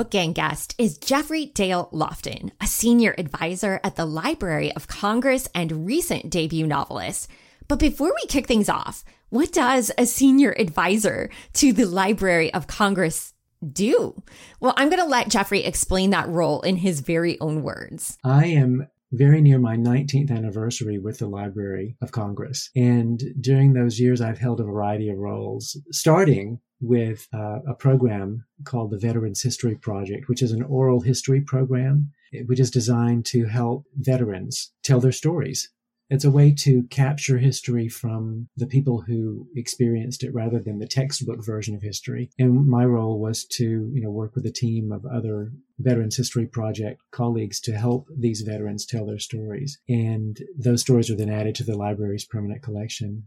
[0.00, 5.46] Book Gang guest is Jeffrey Dale Lofton, a senior advisor at the Library of Congress
[5.54, 7.28] and recent debut novelist.
[7.68, 12.66] But before we kick things off, what does a senior advisor to the Library of
[12.66, 13.34] Congress
[13.74, 14.22] do?
[14.58, 18.16] Well, I'm going to let Jeffrey explain that role in his very own words.
[18.24, 22.70] I am very near my 19th anniversary with the Library of Congress.
[22.74, 28.44] And during those years, I've held a variety of roles, starting with uh, a program
[28.64, 32.12] called the Veterans History Project, which is an oral history program,
[32.46, 35.70] which is designed to help veterans tell their stories
[36.10, 40.86] it's a way to capture history from the people who experienced it rather than the
[40.86, 42.30] textbook version of history.
[42.36, 46.46] And my role was to, you know, work with a team of other Veterans History
[46.46, 49.78] Project colleagues to help these veterans tell their stories.
[49.88, 53.24] And those stories are then added to the library's permanent collection.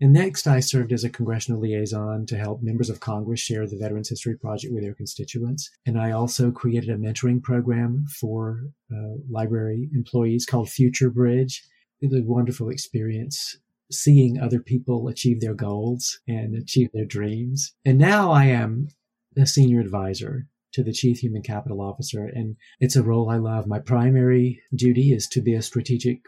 [0.00, 3.78] And next, I served as a congressional liaison to help members of Congress share the
[3.78, 5.70] Veterans History Project with their constituents.
[5.86, 11.62] And I also created a mentoring program for uh, library employees called Future Bridge
[12.00, 13.58] it was a wonderful experience
[13.90, 17.74] seeing other people achieve their goals and achieve their dreams.
[17.84, 18.88] And now I am
[19.36, 23.66] a senior advisor to the chief human capital officer, and it's a role I love.
[23.66, 26.20] My primary duty is to be a strategic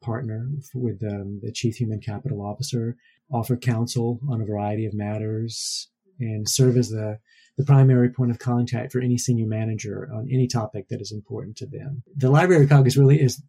[0.00, 2.96] partner with um, the chief human capital officer,
[3.32, 7.18] offer counsel on a variety of matters, and serve as the
[7.56, 11.56] the primary point of contact for any senior manager on any topic that is important
[11.58, 12.02] to them.
[12.16, 13.42] The Library of Congress really is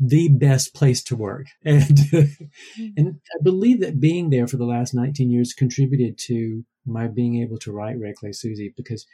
[0.00, 1.46] the best place to work.
[1.64, 7.08] And, and I believe that being there for the last 19 years contributed to my
[7.08, 9.06] being able to write Red Clay Suzie because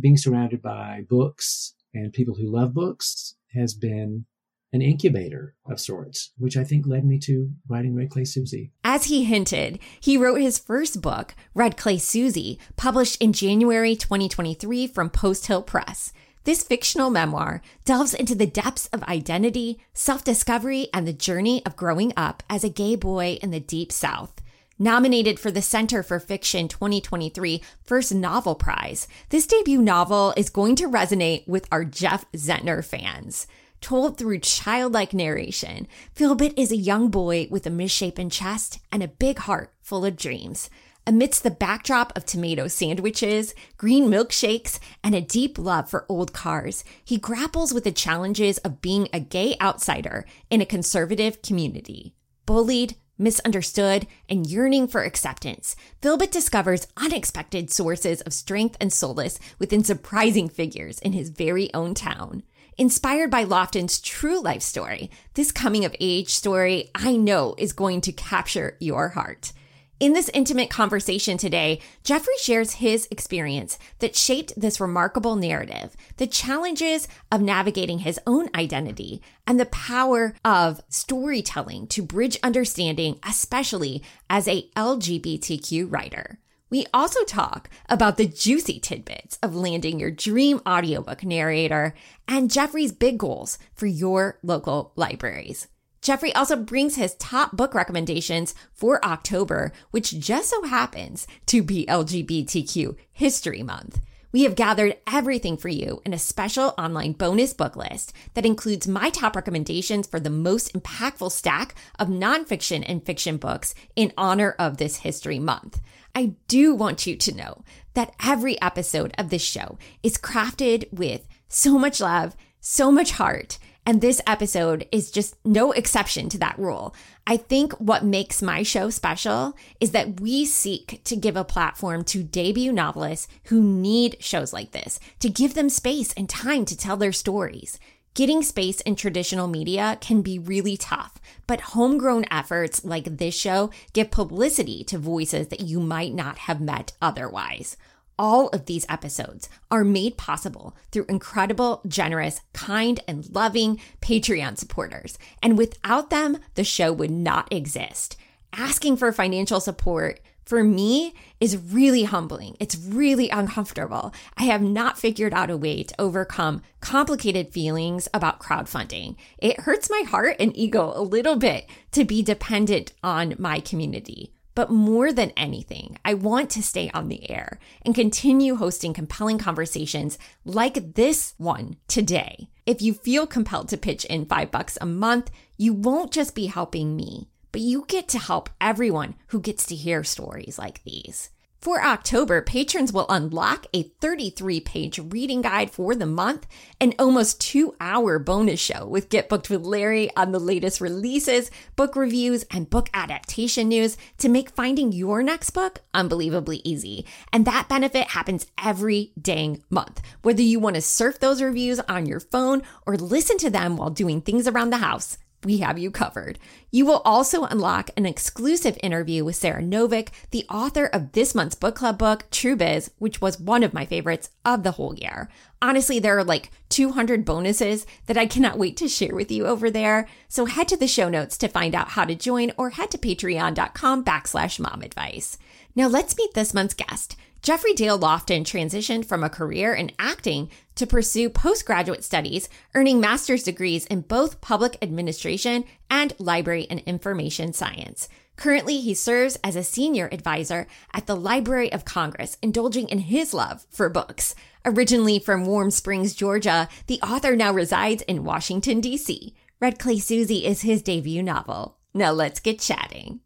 [0.00, 4.24] being surrounded by books and people who love books has been
[4.72, 8.70] an incubator of sorts, which I think led me to writing Red Clay Suzie.
[8.84, 14.86] As he hinted, he wrote his first book, Red Clay Suzie, published in January 2023
[14.86, 16.12] from Post Hill Press.
[16.44, 21.76] This fictional memoir delves into the depths of identity, self discovery, and the journey of
[21.76, 24.40] growing up as a gay boy in the Deep South.
[24.78, 30.76] Nominated for the Center for Fiction 2023 First Novel Prize, this debut novel is going
[30.76, 33.46] to resonate with our Jeff Zentner fans.
[33.80, 39.08] Told through childlike narration, Philbit is a young boy with a misshapen chest and a
[39.08, 40.68] big heart full of dreams.
[41.06, 46.84] Amidst the backdrop of tomato sandwiches, green milkshakes, and a deep love for old cars,
[47.02, 52.14] he grapples with the challenges of being a gay outsider in a conservative community.
[52.44, 59.82] Bullied, misunderstood, and yearning for acceptance, Philbit discovers unexpected sources of strength and solace within
[59.82, 62.42] surprising figures in his very own town.
[62.80, 68.00] Inspired by Lofton's true life story, this coming of age story I know is going
[68.00, 69.52] to capture your heart.
[70.00, 76.26] In this intimate conversation today, Jeffrey shares his experience that shaped this remarkable narrative, the
[76.26, 84.02] challenges of navigating his own identity, and the power of storytelling to bridge understanding, especially
[84.30, 86.39] as a LGBTQ writer.
[86.70, 91.94] We also talk about the juicy tidbits of landing your dream audiobook narrator
[92.28, 95.66] and Jeffrey's big goals for your local libraries.
[96.00, 101.84] Jeffrey also brings his top book recommendations for October, which just so happens to be
[101.86, 104.00] LGBTQ History Month.
[104.32, 108.86] We have gathered everything for you in a special online bonus book list that includes
[108.86, 114.54] my top recommendations for the most impactful stack of nonfiction and fiction books in honor
[114.56, 115.80] of this History Month.
[116.14, 117.64] I do want you to know
[117.94, 123.58] that every episode of this show is crafted with so much love, so much heart,
[123.90, 126.94] and this episode is just no exception to that rule.
[127.26, 132.04] I think what makes my show special is that we seek to give a platform
[132.04, 136.76] to debut novelists who need shows like this, to give them space and time to
[136.76, 137.80] tell their stories.
[138.14, 141.14] Getting space in traditional media can be really tough,
[141.48, 146.60] but homegrown efforts like this show give publicity to voices that you might not have
[146.60, 147.76] met otherwise
[148.20, 155.18] all of these episodes are made possible through incredible, generous, kind, and loving Patreon supporters.
[155.42, 158.16] And without them, the show would not exist.
[158.52, 162.58] Asking for financial support for me is really humbling.
[162.60, 164.12] It's really uncomfortable.
[164.36, 169.16] I have not figured out a way to overcome complicated feelings about crowdfunding.
[169.38, 174.34] It hurts my heart and ego a little bit to be dependent on my community.
[174.54, 179.38] But more than anything, I want to stay on the air and continue hosting compelling
[179.38, 182.50] conversations like this one today.
[182.66, 186.46] If you feel compelled to pitch in five bucks a month, you won't just be
[186.46, 191.30] helping me, but you get to help everyone who gets to hear stories like these.
[191.60, 196.46] For October, patrons will unlock a 33 page reading guide for the month,
[196.80, 201.50] an almost two hour bonus show with Get Booked with Larry on the latest releases,
[201.76, 207.04] book reviews, and book adaptation news to make finding your next book unbelievably easy.
[207.30, 210.00] And that benefit happens every dang month.
[210.22, 213.90] Whether you want to surf those reviews on your phone or listen to them while
[213.90, 216.38] doing things around the house, we have you covered.
[216.70, 221.54] You will also unlock an exclusive interview with Sara Nović, the author of this month's
[221.54, 225.30] book club book, True Biz, which was one of my favorites of the whole year.
[225.62, 229.70] Honestly, there are like 200 bonuses that I cannot wait to share with you over
[229.70, 230.06] there.
[230.28, 232.98] So head to the show notes to find out how to join or head to
[232.98, 235.38] patreon.com backslash mom advice.
[235.74, 237.16] Now let's meet this month's guest.
[237.42, 243.42] Jeffrey Dale Lofton transitioned from a career in acting to pursue postgraduate studies, earning master's
[243.42, 248.10] degrees in both public administration and library and information science.
[248.36, 253.32] Currently, he serves as a senior advisor at the Library of Congress, indulging in his
[253.32, 254.34] love for books.
[254.66, 259.34] Originally from Warm Springs, Georgia, the author now resides in Washington, D.C.
[259.60, 261.78] Red Clay Suzie is his debut novel.
[261.94, 263.20] Now let's get chatting.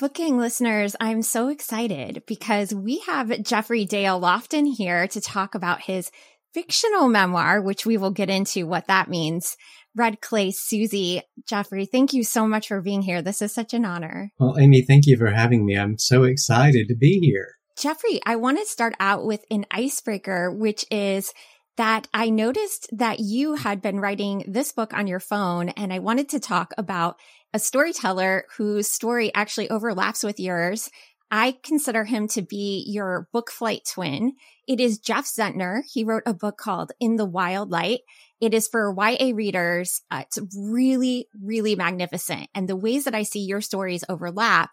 [0.00, 5.82] Booking listeners, I'm so excited because we have Jeffrey Dale Lofton here to talk about
[5.82, 6.10] his
[6.54, 9.58] fictional memoir, which we will get into what that means.
[9.94, 11.20] Red Clay Suzie.
[11.46, 13.20] Jeffrey, thank you so much for being here.
[13.20, 14.32] This is such an honor.
[14.38, 15.76] Well, Amy, thank you for having me.
[15.76, 17.56] I'm so excited to be here.
[17.76, 21.34] Jeffrey, I want to start out with an icebreaker, which is
[21.76, 25.98] that I noticed that you had been writing this book on your phone and I
[25.98, 27.16] wanted to talk about
[27.52, 30.90] a storyteller whose story actually overlaps with yours.
[31.30, 34.34] I consider him to be your book flight twin.
[34.66, 35.82] It is Jeff Zentner.
[35.88, 38.00] He wrote a book called In the Wild Light.
[38.40, 40.02] It is for YA readers.
[40.10, 42.48] Uh, it's really, really magnificent.
[42.54, 44.70] And the ways that I see your stories overlap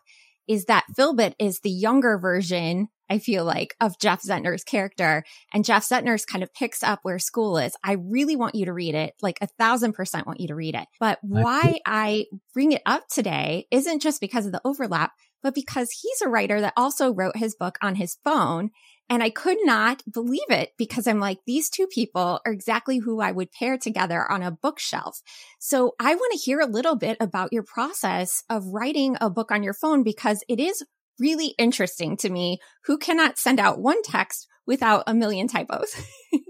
[0.48, 5.24] is that Philbit is the younger version I feel like, of Jeff Zentner's character.
[5.54, 7.76] And Jeff Zentner's kind of picks up where school is.
[7.84, 10.76] I really want you to read it, like a thousand percent want you to read
[10.76, 10.88] it.
[11.00, 15.12] But why I bring it up today isn't just because of the overlap,
[15.44, 18.72] but because he's a writer that also wrote his book on his phone.
[19.10, 23.22] And I could not believe it because I'm like, these two people are exactly who
[23.22, 25.22] I would pair together on a bookshelf.
[25.60, 29.50] So I want to hear a little bit about your process of writing a book
[29.50, 30.84] on your phone because it is
[31.20, 35.96] really interesting to me who cannot send out one text without a million typos.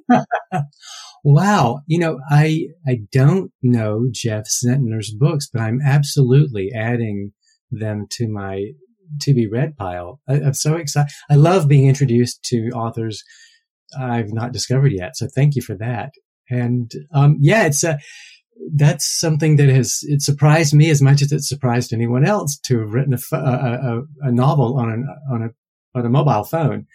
[1.24, 1.82] wow.
[1.86, 7.34] You know, I, I don't know Jeff Zentner's books, but I'm absolutely adding
[7.72, 8.72] them to my
[9.22, 10.20] to be read pile.
[10.28, 11.12] I, am so excited.
[11.30, 13.24] I love being introduced to authors
[13.98, 15.16] I've not discovered yet.
[15.16, 16.12] So thank you for that.
[16.50, 18.00] And, um, yeah, it's a,
[18.76, 22.80] that's something that has it surprised me as much as it surprised anyone else to
[22.80, 26.86] have written a, a, a novel on an on a on a mobile phone.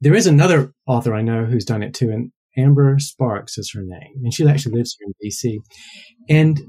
[0.00, 3.82] There is another author I know who's done it too, and Amber Sparks is her
[3.82, 5.58] name, and she actually lives here in DC.
[6.28, 6.60] And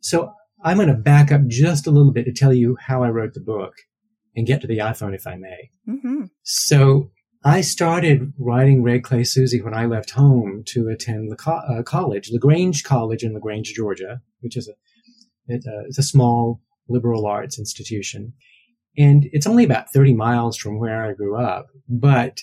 [0.00, 0.32] so
[0.64, 3.34] I'm going to back up just a little bit to tell you how I wrote
[3.34, 3.74] the book
[4.36, 5.70] and get to the iPhone if I may.
[5.88, 6.24] Mm-hmm.
[6.42, 7.10] So
[7.42, 11.82] I started writing Red Clay Susie when I left home to attend the co- uh,
[11.82, 14.72] college, LaGrange College in LaGrange, Georgia, which is a,
[15.46, 18.34] it, uh, it's a small liberal arts institution.
[18.98, 22.40] And it's only about 30 miles from where I grew up, but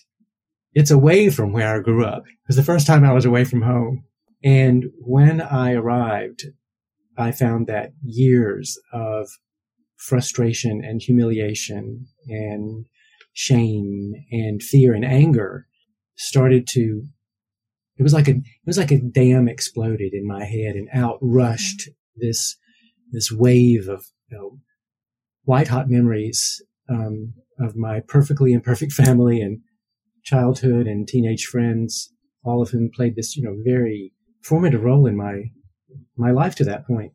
[0.73, 2.23] it's away from where I grew up.
[2.25, 4.03] It was the first time I was away from home.
[4.43, 6.45] And when I arrived,
[7.17, 9.29] I found that years of
[9.97, 12.85] frustration and humiliation and
[13.37, 15.67] shame and fear and anger
[16.15, 17.03] started to
[17.95, 21.19] it was like a it was like a dam exploded in my head and out
[21.21, 22.57] rushed this
[23.11, 24.59] this wave of you know,
[25.43, 29.59] white hot memories um, of my perfectly imperfect family and
[30.23, 32.11] childhood and teenage friends,
[32.43, 35.43] all of whom played this you know very formative role in my
[36.17, 37.11] my life to that point.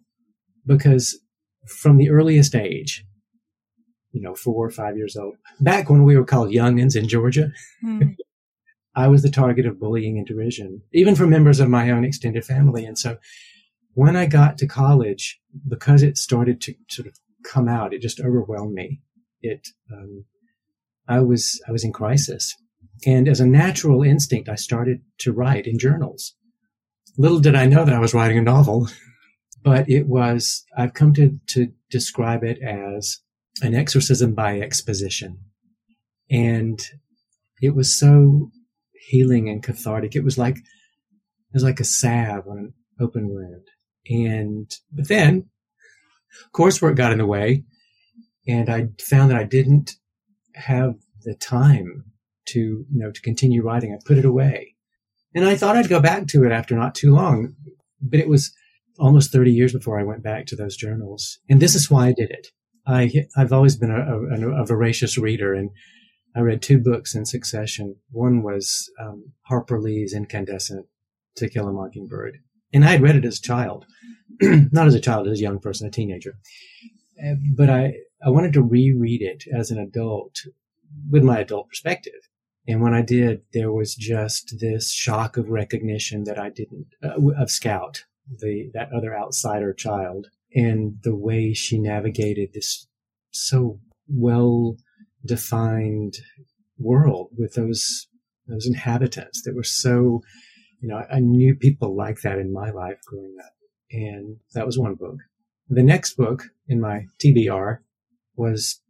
[0.65, 1.19] Because
[1.67, 3.05] from the earliest age,
[4.13, 5.37] you know, four or five years old.
[5.61, 7.51] Back when we were called youngins in Georgia,
[7.85, 8.17] mm.
[8.95, 12.45] I was the target of bullying and derision, even from members of my own extended
[12.45, 12.85] family.
[12.85, 13.17] And so
[13.95, 18.21] when I got to college, because it started to sort of come out, it just
[18.21, 19.01] overwhelmed me.
[19.41, 20.27] It, um,
[21.09, 22.55] I was, I was in crisis.
[23.07, 26.35] And as a natural instinct, I started to write in journals.
[27.17, 28.89] Little did I know that I was writing a novel,
[29.65, 33.19] but it was, I've come to, to describe it as
[33.61, 35.39] an exorcism by exposition.
[36.31, 36.81] And
[37.61, 38.51] it was so
[38.95, 40.17] healing and cathartic.
[40.17, 43.67] It was like, it was like a salve on an open wound.
[44.09, 45.51] And, but then
[46.55, 47.65] coursework got in the way
[48.49, 49.93] and I found that I didn't
[50.55, 52.05] have the time
[52.47, 53.93] to, you know, to continue writing.
[53.93, 54.75] I put it away
[55.35, 57.55] and I thought I'd go back to it after not too long,
[58.01, 58.53] but it was
[58.99, 61.39] almost 30 years before I went back to those journals.
[61.49, 62.49] And this is why I did it.
[62.87, 65.71] I, I've always been a, a, a voracious reader and
[66.35, 67.97] I read two books in succession.
[68.11, 70.87] One was um, Harper Lee's Incandescent
[71.37, 72.39] to Kill a Mockingbird.
[72.73, 73.85] And I had read it as a child,
[74.41, 76.39] not as a child, as a young person, a teenager.
[77.23, 80.41] Uh, but I, I wanted to reread it as an adult
[81.11, 82.29] with my adult perspective.
[82.67, 87.17] And when I did, there was just this shock of recognition that I didn't, uh,
[87.39, 88.05] of Scout,
[88.39, 92.87] the, that other outsider child and the way she navigated this
[93.31, 94.77] so well
[95.25, 96.15] defined
[96.79, 98.09] world with those
[98.49, 100.21] those inhabitants that were so
[100.81, 103.53] you know I knew people like that in my life growing up
[103.93, 105.17] and that was one book.
[105.69, 107.79] The next book in my TBR
[108.35, 108.81] was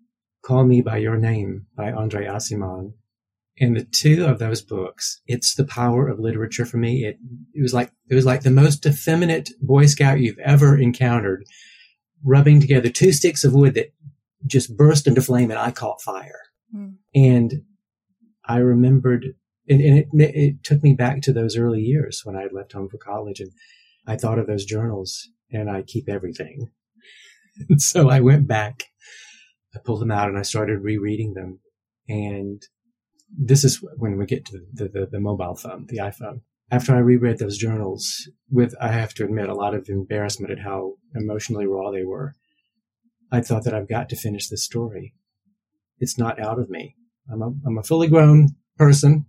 [0.45, 2.95] Call Me by Your Name by Andre Aciman
[3.59, 7.19] and the two of those books it's the power of literature for me it
[7.55, 11.45] it was like it was like the most effeminate boy scout you've ever encountered
[12.25, 13.93] rubbing together two sticks of wood that
[14.47, 16.41] just burst into flame and I caught fire.
[16.75, 16.97] Mm.
[17.15, 17.63] And
[18.45, 19.35] I remembered,
[19.69, 22.73] and, and it, it took me back to those early years when I had left
[22.73, 23.51] home for college and
[24.07, 26.71] I thought of those journals and I keep everything.
[27.69, 28.85] And so I went back,
[29.75, 31.61] I pulled them out and I started rereading them.
[32.09, 32.63] And
[33.37, 36.41] this is when we get to the, the, the mobile phone, the iPhone.
[36.71, 40.61] After I reread those journals with, I have to admit, a lot of embarrassment at
[40.61, 42.35] how emotionally raw they were.
[43.31, 45.15] I thought that I've got to finish this story.
[45.99, 46.97] It's not out of me.
[47.31, 49.27] I'm a, I'm a fully grown person,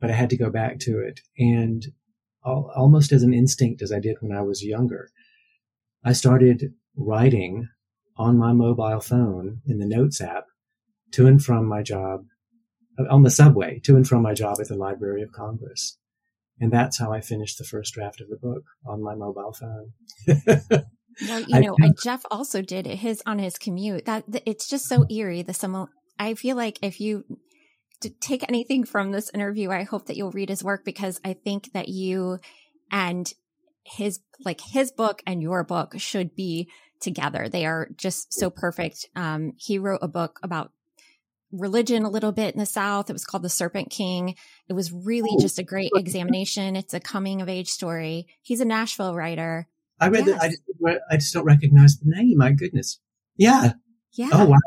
[0.00, 1.20] but I had to go back to it.
[1.38, 1.86] And
[2.44, 5.10] almost as an instinct as I did when I was younger,
[6.04, 7.68] I started writing
[8.16, 10.46] on my mobile phone in the notes app
[11.12, 12.24] to and from my job
[13.10, 15.98] on the subway to and from my job at the Library of Congress.
[16.60, 20.84] And that's how I finished the first draft of the book on my mobile phone.
[21.28, 24.06] Well, you know, I, Jeff also did it his on his commute.
[24.06, 25.42] That it's just so eerie.
[25.42, 25.88] The similar.
[26.18, 27.24] I feel like if you
[28.20, 31.72] take anything from this interview, I hope that you'll read his work because I think
[31.72, 32.38] that you
[32.90, 33.32] and
[33.84, 36.70] his like his book and your book should be
[37.00, 37.48] together.
[37.48, 39.06] They are just so perfect.
[39.16, 40.72] Um, he wrote a book about
[41.52, 43.10] religion a little bit in the South.
[43.10, 44.34] It was called The Serpent King.
[44.68, 46.76] It was really oh, just a great examination.
[46.76, 48.26] It's a coming of age story.
[48.42, 49.68] He's a Nashville writer.
[50.00, 50.40] I read yes.
[50.40, 50.42] that.
[50.42, 50.62] I just,
[51.10, 52.38] I just don't recognize the name.
[52.38, 52.98] My goodness.
[53.36, 53.74] Yeah.
[54.12, 54.30] Yeah.
[54.32, 54.58] Oh, wow.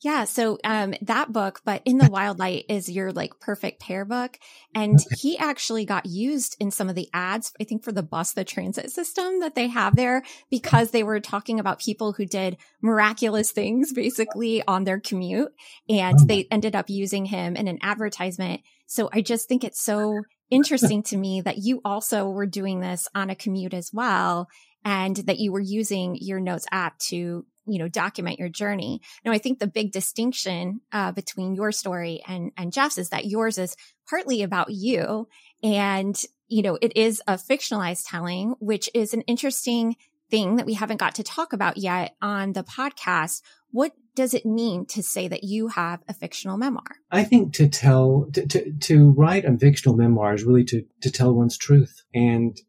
[0.00, 0.24] Yeah.
[0.24, 4.38] So, um, that book, but in the wild light is your like perfect pair book.
[4.74, 8.32] And he actually got used in some of the ads, I think for the bus,
[8.32, 12.58] the transit system that they have there because they were talking about people who did
[12.80, 15.52] miraculous things basically on their commute.
[15.88, 16.24] And oh.
[16.24, 18.60] they ended up using him in an advertisement.
[18.86, 23.08] So I just think it's so interesting to me that you also were doing this
[23.14, 24.48] on a commute as well
[24.84, 29.32] and that you were using your notes app to you know document your journey now
[29.32, 33.58] i think the big distinction uh, between your story and and jeff's is that yours
[33.58, 33.76] is
[34.08, 35.28] partly about you
[35.62, 39.96] and you know it is a fictionalized telling which is an interesting
[40.30, 44.44] thing that we haven't got to talk about yet on the podcast what does it
[44.44, 46.96] mean to say that you have a fictional memoir?
[47.10, 51.10] I think to tell, to, to, to write a fictional memoir is really to, to
[51.12, 52.02] tell one's truth.
[52.12, 52.60] And,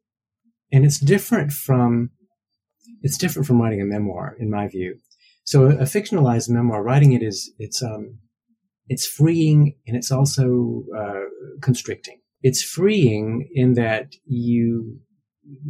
[0.71, 2.11] and it's different from,
[3.01, 4.97] it's different from writing a memoir in my view.
[5.43, 8.19] So a, a fictionalized memoir, writing it is, it's, um,
[8.87, 11.25] it's freeing and it's also, uh,
[11.61, 12.19] constricting.
[12.41, 14.99] It's freeing in that you,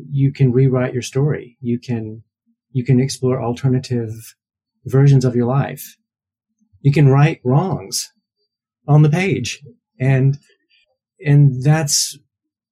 [0.09, 1.57] you can rewrite your story.
[1.61, 2.23] You can,
[2.71, 4.11] you can explore alternative
[4.85, 5.95] versions of your life.
[6.81, 8.11] You can right wrongs
[8.87, 9.61] on the page.
[9.99, 10.37] And,
[11.25, 12.17] and that's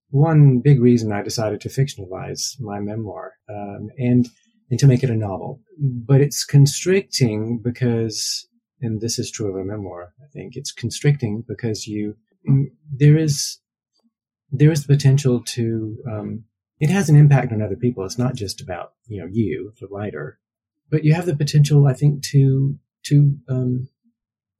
[0.09, 4.27] one big reason I decided to fictionalize my memoir, um, and,
[4.69, 5.61] and to make it a novel.
[5.79, 8.47] But it's constricting because,
[8.81, 12.15] and this is true of a memoir, I think it's constricting because you,
[12.91, 13.59] there is,
[14.51, 16.43] there is the potential to, um,
[16.79, 18.05] it has an impact on other people.
[18.05, 20.39] It's not just about, you know, you, the writer
[20.89, 23.89] but you have the potential, I think, to to um,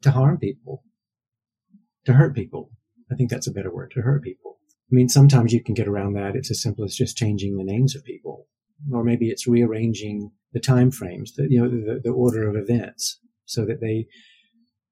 [0.02, 0.84] to harm people,
[2.06, 2.72] to hurt people.
[3.12, 4.58] I think that's a better word to hurt people.
[4.92, 6.36] I mean, sometimes you can get around that.
[6.36, 8.48] It's as simple as just changing the names of people,
[8.92, 13.20] or maybe it's rearranging the time frames, the you know the, the order of events,
[13.46, 14.08] so that they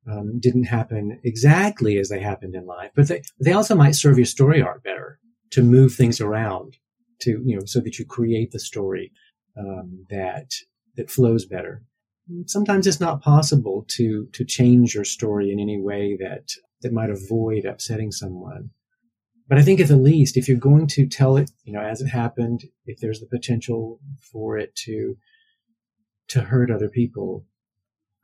[0.10, 2.92] um, didn't happen exactly as they happened in life.
[2.96, 5.20] But they they also might serve your story arc better
[5.52, 6.78] to move things around
[7.22, 9.12] to, you know, so that you create the story
[9.58, 10.52] um, that
[10.96, 11.84] that flows better.
[12.48, 16.50] Sometimes it's not possible to to change your story in any way that
[16.82, 18.72] that might avoid upsetting someone.
[19.48, 22.02] But I think at the least, if you're going to tell it, you know, as
[22.02, 25.18] it happened, if there's the potential for it to
[26.30, 27.46] to hurt other people,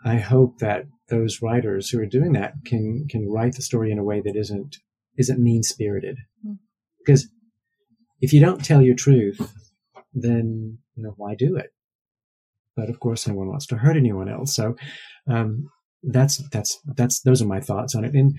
[0.04, 4.00] I hope that those writers who are doing that can can write the story in
[4.00, 4.78] a way that isn't
[5.18, 6.18] isn't mean spirited.
[6.46, 6.58] Mm.
[7.06, 7.28] Because
[8.20, 9.54] if you don't tell your truth,
[10.14, 11.72] then you know why do it?
[12.76, 14.56] But of course, no one wants to hurt anyone else.
[14.56, 14.76] So
[15.28, 15.70] um,
[16.04, 18.14] that's that's that's those are my thoughts on it.
[18.14, 18.38] And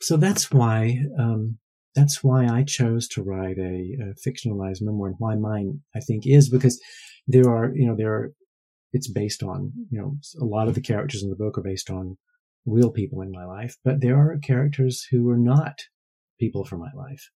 [0.00, 1.58] so that's why um,
[1.94, 6.24] that's why I chose to write a, a, fictionalized memoir, and why mine I think
[6.26, 6.80] is because
[7.26, 8.32] there are you know there are
[8.92, 11.90] it's based on you know a lot of the characters in the book are based
[11.90, 12.16] on
[12.66, 15.78] real people in my life, but there are characters who are not
[16.38, 17.30] people from my life,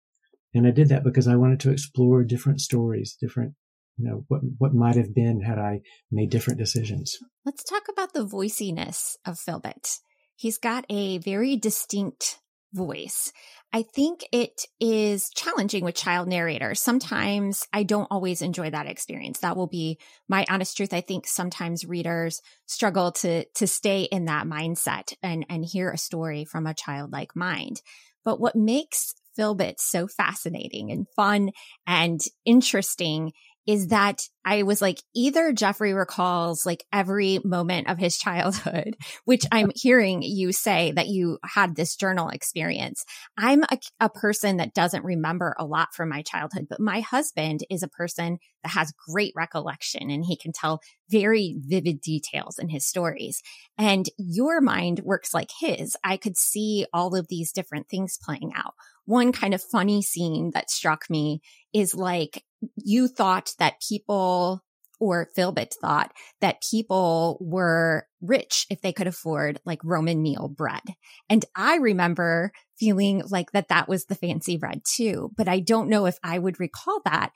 [0.54, 3.54] and I did that because I wanted to explore different stories, different
[3.96, 7.16] you know what what might have been had I made different decisions.
[7.44, 10.00] Let's talk about the voiciness of Philbert.
[10.40, 12.38] He's got a very distinct
[12.72, 13.30] voice.
[13.74, 16.80] I think it is challenging with child narrators.
[16.80, 19.40] Sometimes I don't always enjoy that experience.
[19.40, 19.98] That will be
[20.30, 20.94] my honest truth.
[20.94, 25.98] I think sometimes readers struggle to to stay in that mindset and and hear a
[25.98, 27.82] story from a childlike mind.
[28.24, 31.50] But what makes Philbert so fascinating and fun
[31.86, 33.32] and interesting
[33.66, 39.44] is that I was like, either Jeffrey recalls like every moment of his childhood, which
[39.52, 43.04] I'm hearing you say that you had this journal experience.
[43.36, 47.60] I'm a, a, person that doesn't remember a lot from my childhood, but my husband
[47.70, 52.68] is a person that has great recollection and he can tell very vivid details in
[52.68, 53.42] his stories.
[53.78, 55.96] And your mind works like his.
[56.04, 58.74] I could see all of these different things playing out.
[59.04, 61.40] One kind of funny scene that struck me
[61.72, 62.44] is like
[62.76, 64.62] you thought that people
[65.00, 70.82] or Philbert thought that people were rich if they could afford like Roman meal bread.
[71.28, 75.88] And I remember feeling like that that was the fancy bread too, but I don't
[75.88, 77.30] know if I would recall that,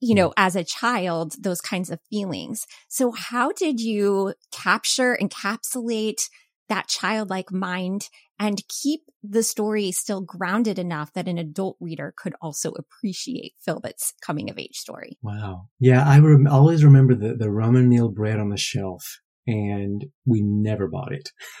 [0.00, 2.66] you know, as a child, those kinds of feelings.
[2.88, 6.28] So how did you capture, encapsulate
[6.68, 12.34] that childlike mind and keep the story still grounded enough that an adult reader could
[12.40, 15.18] also appreciate Philbert's coming of age story.
[15.22, 15.68] Wow.
[15.80, 20.42] Yeah, I re- always remember the, the Roman meal bread on the shelf and we
[20.42, 21.30] never bought it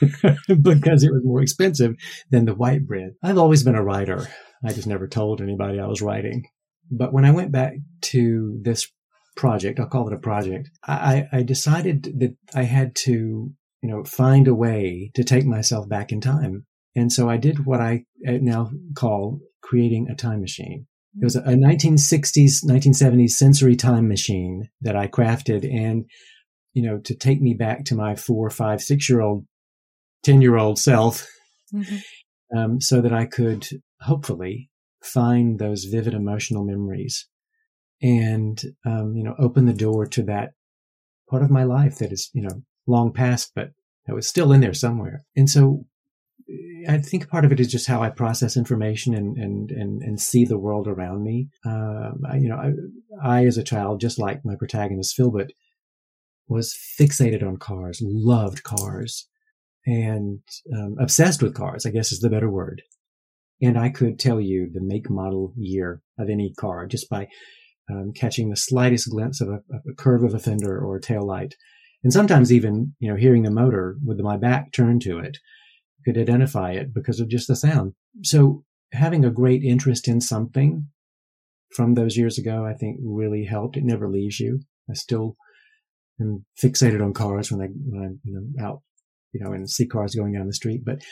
[0.62, 1.94] because it was more expensive
[2.30, 3.12] than the white bread.
[3.22, 4.26] I've always been a writer.
[4.64, 6.46] I just never told anybody I was writing.
[6.90, 8.88] But when I went back to this
[9.36, 13.52] project, I'll call it a project, I, I decided that I had to
[13.86, 16.66] you know, find a way to take myself back in time.
[16.96, 20.88] And so I did what I now call creating a time machine.
[21.20, 26.04] It was a 1960s, 1970s sensory time machine that I crafted and,
[26.74, 29.46] you know, to take me back to my four, five, six year old,
[30.24, 31.24] 10 year old self,
[31.72, 32.58] mm-hmm.
[32.58, 33.68] um, so that I could
[34.00, 34.68] hopefully
[35.00, 37.28] find those vivid emotional memories
[38.02, 40.54] and, um, you know, open the door to that
[41.30, 43.70] part of my life that is, you know, long past, but
[44.06, 45.24] that was still in there somewhere.
[45.36, 45.84] And so
[46.88, 50.20] I think part of it is just how I process information and and and, and
[50.20, 51.48] see the world around me.
[51.64, 52.72] Uh, I, you know, I,
[53.40, 55.50] I, as a child, just like my protagonist Philbert,
[56.48, 59.28] was fixated on cars, loved cars,
[59.84, 60.40] and
[60.72, 61.84] um, obsessed with cars.
[61.84, 62.82] I guess is the better word.
[63.60, 67.26] And I could tell you the make, model, year of any car just by
[67.90, 71.00] um, catching the slightest glimpse of a, of a curve of a fender or a
[71.00, 71.54] tail light
[72.06, 75.38] and sometimes even you know hearing the motor with my back turned to it
[76.04, 77.94] could identify it because of just the sound.
[78.22, 80.86] So having a great interest in something
[81.74, 83.76] from those years ago i think really helped.
[83.76, 84.60] It never leaves you.
[84.88, 85.34] I still
[86.20, 88.82] am fixated on cars when i when i'm you know out
[89.32, 90.84] you know and see cars going down the street.
[90.84, 91.02] But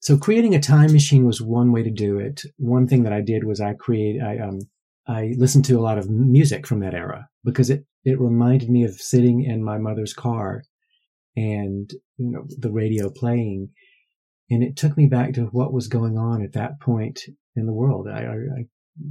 [0.00, 2.42] so creating a time machine was one way to do it.
[2.58, 4.58] One thing that i did was i create i um
[5.08, 8.84] I listened to a lot of music from that era because it, it reminded me
[8.84, 10.62] of sitting in my mother's car
[11.36, 13.70] and, you know, the radio playing.
[14.50, 17.20] And it took me back to what was going on at that point
[17.56, 18.08] in the world.
[18.08, 18.64] I, I, I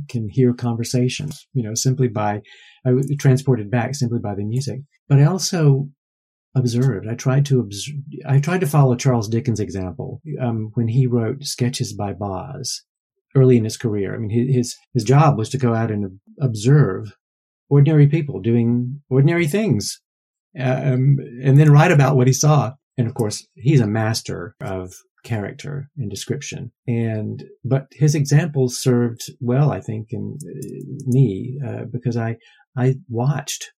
[0.08, 2.42] can hear conversations, you know, simply by,
[2.86, 4.82] I was transported back simply by the music.
[5.08, 5.90] But I also
[6.56, 7.08] observed.
[7.08, 7.96] I tried to observe,
[8.28, 12.84] I tried to follow Charles Dickens' example um, when he wrote Sketches by Boz
[13.36, 14.14] early in his career.
[14.14, 17.16] I mean, his his job was to go out and observe
[17.72, 20.02] ordinary people doing ordinary things,
[20.60, 22.74] um, and then write about what he saw.
[22.98, 26.72] And of course, he's a master of character and description.
[26.86, 32.38] And, but his examples served well, I think, in uh, me, uh, because I,
[32.76, 33.72] I watched,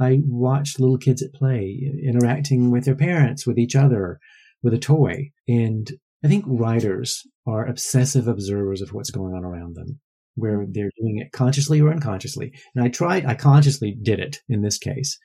[0.00, 4.18] I watched little kids at play, interacting with their parents, with each other,
[4.62, 5.30] with a toy.
[5.46, 5.88] And
[6.24, 10.00] I think writers are obsessive observers of what's going on around them,
[10.34, 12.52] where they're doing it consciously or unconsciously.
[12.74, 15.18] And I tried, I consciously did it in this case.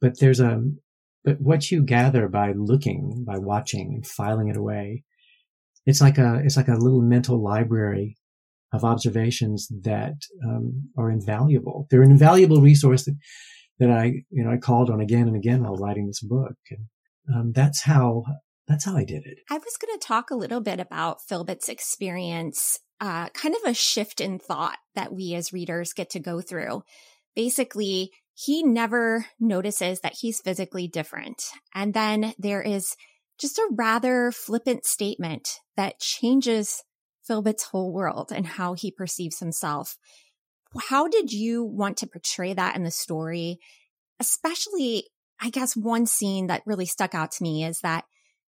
[0.00, 0.62] But there's a,
[1.24, 5.04] but what you gather by looking, by watching and filing it away,
[5.84, 8.16] it's like a, it's like a little mental library
[8.72, 11.86] of observations that um, are invaluable.
[11.90, 13.16] They're an invaluable resource that,
[13.78, 16.56] that I, you know, I called on again and again while writing this book.
[16.70, 16.86] And
[17.34, 18.24] um, that's how,
[18.66, 19.38] that's how I did it.
[19.50, 23.74] I was going to talk a little bit about Philbit's experience, uh, kind of a
[23.74, 26.82] shift in thought that we as readers get to go through.
[27.34, 31.42] Basically, he never notices that he's physically different.
[31.74, 32.96] And then there is
[33.38, 36.82] just a rather flippant statement that changes
[37.28, 39.96] Philbit's whole world and how he perceives himself.
[40.88, 43.58] How did you want to portray that in the story?
[44.20, 45.04] Especially,
[45.40, 48.04] I guess one scene that really stuck out to me is that,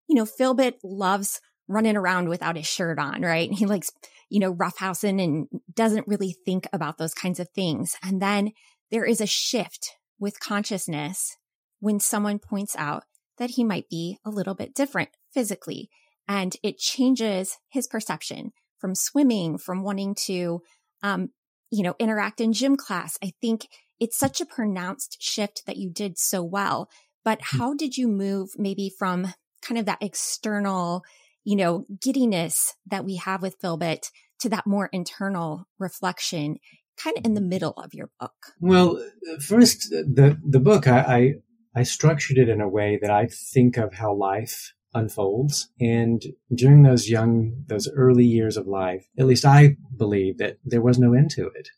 [0.07, 3.53] you know, Philbit loves running around without his shirt on, right?
[3.53, 3.91] He likes,
[4.29, 7.97] you know, roughhousing and doesn't really think about those kinds of things.
[8.03, 8.53] And then
[8.91, 11.37] there is a shift with consciousness
[11.81, 13.05] when someone points out
[13.37, 15.91] that he might be a little bit different physically.
[16.27, 20.63] And it changes his perception from swimming, from wanting to,
[21.03, 21.31] um,
[21.71, 23.19] you know, interact in gym class.
[23.23, 23.69] I think
[24.01, 26.89] it's such a pronounced shift that you did so well.
[27.25, 27.59] But hmm.
[27.59, 31.03] how did you move maybe from kind of that external,
[31.49, 36.59] you know, giddiness that we have with Philbit to that more internal reflection
[37.03, 38.35] kind of in the middle of your book?
[38.61, 39.03] Well,
[39.41, 41.35] first, the the book I, I,
[41.75, 46.23] I structured it in a way that I think of how life unfolds, and
[46.55, 50.99] during those young, those early years of life, at least I believe that there was
[50.99, 51.71] no end to it,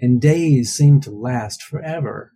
[0.00, 2.30] and days seem to last forever.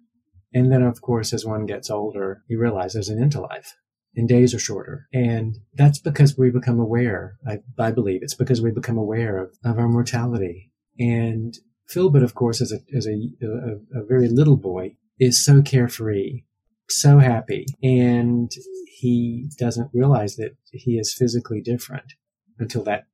[0.53, 3.77] And then, of course, as one gets older, you realize there's an end to life
[4.17, 5.07] and days are shorter.
[5.13, 7.37] And that's because we become aware.
[7.47, 10.71] I, I believe it's because we become aware of, of our mortality.
[10.99, 11.57] And
[11.91, 16.43] Philbit, of course, as a as a, a, a very little boy, is so carefree,
[16.89, 18.51] so happy, and
[18.87, 22.15] he doesn't realize that he is physically different
[22.59, 23.07] until that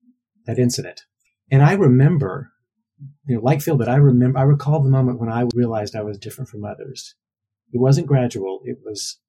[0.47, 1.03] that incident.
[1.51, 2.53] And I remember,
[3.27, 6.19] you know, like Philbit, I remember, I recall the moment when I realized I was
[6.19, 7.15] different from others.
[7.73, 9.21] It wasn't gradual; it was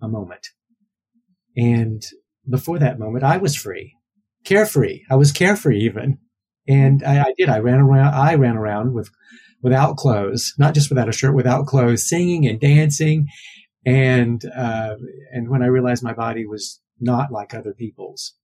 [0.00, 0.48] a moment.
[1.60, 2.02] And
[2.48, 3.94] before that moment, I was free,
[4.44, 5.02] carefree.
[5.10, 6.18] I was carefree even.
[6.66, 7.50] And I, I, did.
[7.50, 8.14] I ran around.
[8.14, 9.10] I ran around with,
[9.62, 13.26] without clothes, not just without a shirt, without clothes, singing and dancing.
[13.84, 14.94] And uh,
[15.32, 18.34] and when I realized my body was not like other people's,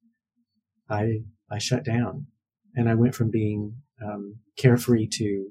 [0.90, 2.26] I I shut down,
[2.74, 5.50] and I went from being um, carefree to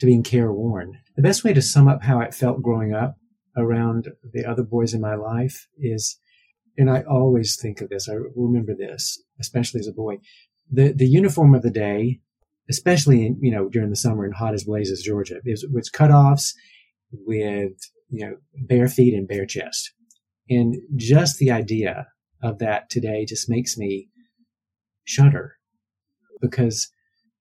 [0.00, 0.92] to being careworn.
[1.16, 3.16] The best way to sum up how it felt growing up
[3.56, 6.18] around the other boys in my life is,
[6.78, 8.08] and I always think of this.
[8.08, 10.18] I remember this, especially as a boy
[10.70, 12.20] the the uniform of the day,
[12.70, 16.54] especially in, you know during the summer in hot as blazes Georgia, is was cutoffs
[17.12, 17.72] with
[18.10, 19.92] you know bare feet and bare chest,
[20.48, 22.06] and just the idea
[22.42, 24.08] of that today just makes me
[25.04, 25.56] shudder
[26.40, 26.90] because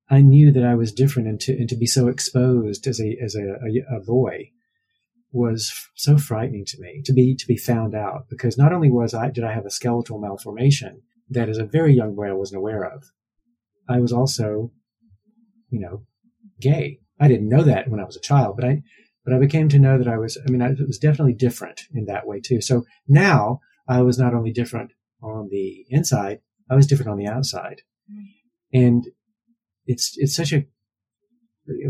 [0.10, 3.18] I knew that I was different and to, and to be so exposed as a
[3.24, 4.52] as a, a, a boy
[5.32, 9.14] was so frightening to me to be to be found out because not only was
[9.14, 12.60] I did I have a skeletal malformation that as a very young boy I wasn't
[12.60, 13.12] aware of,
[13.90, 14.72] I was also,
[15.70, 16.06] you know,
[16.60, 17.00] gay.
[17.20, 18.84] I didn't know that when I was a child, but I,
[19.26, 21.82] but I became to know that I was, I mean, I, it was definitely different
[21.94, 22.62] in that way too.
[22.62, 27.28] So now I was not only different on the inside, I was different on the
[27.28, 27.82] outside.
[28.74, 29.08] And
[29.86, 30.66] it's, it's such a,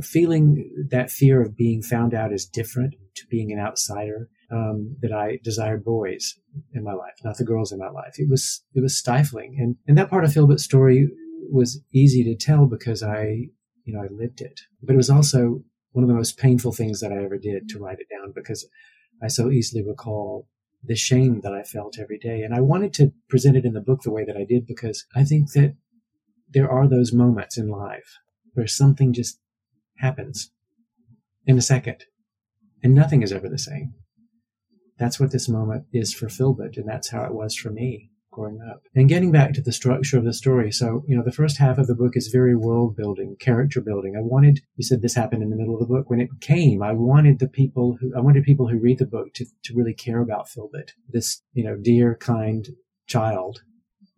[0.02, 5.12] feeling that fear of being found out as different to being an outsider um, that
[5.12, 6.36] I desired boys
[6.73, 8.15] in my life, not the girls in my life.
[8.17, 11.10] It was it was stifling, and and that part of Philbit's story
[11.49, 13.47] was easy to tell because I,
[13.86, 14.62] you know, I lived it.
[14.82, 17.80] But it was also one of the most painful things that I ever did to
[17.80, 18.67] write it down because
[19.21, 20.47] I so easily recall
[20.84, 22.43] the shame that I felt every day.
[22.43, 25.06] And I wanted to present it in the book the way that I did because
[25.15, 25.75] I think that
[26.49, 28.19] there are those moments in life
[28.53, 29.39] where something just
[29.97, 30.51] happens
[31.45, 32.06] in a second
[32.83, 33.93] and nothing is ever the same.
[34.97, 38.59] That's what this moment is for Philbit, and that's how it was for me growing
[38.61, 38.81] up.
[38.93, 40.71] And getting back to the structure of the story.
[40.71, 44.15] So, you know, the first half of the book is very world building, character building.
[44.15, 46.09] I wanted, you said this happened in the middle of the book.
[46.09, 49.33] When it came, I wanted the people who, I wanted people who read the book
[49.35, 52.67] to, to really care about Philbit, this, you know, dear, kind
[53.07, 53.61] child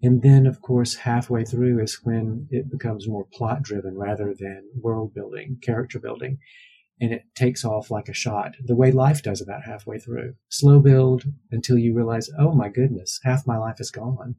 [0.01, 4.69] And then, of course, halfway through is when it becomes more plot driven rather than
[4.75, 6.37] world building, character building.
[7.01, 10.33] And it takes off like a shot, the way life does about halfway through.
[10.49, 14.35] Slow build until you realize, oh my goodness, half my life is gone.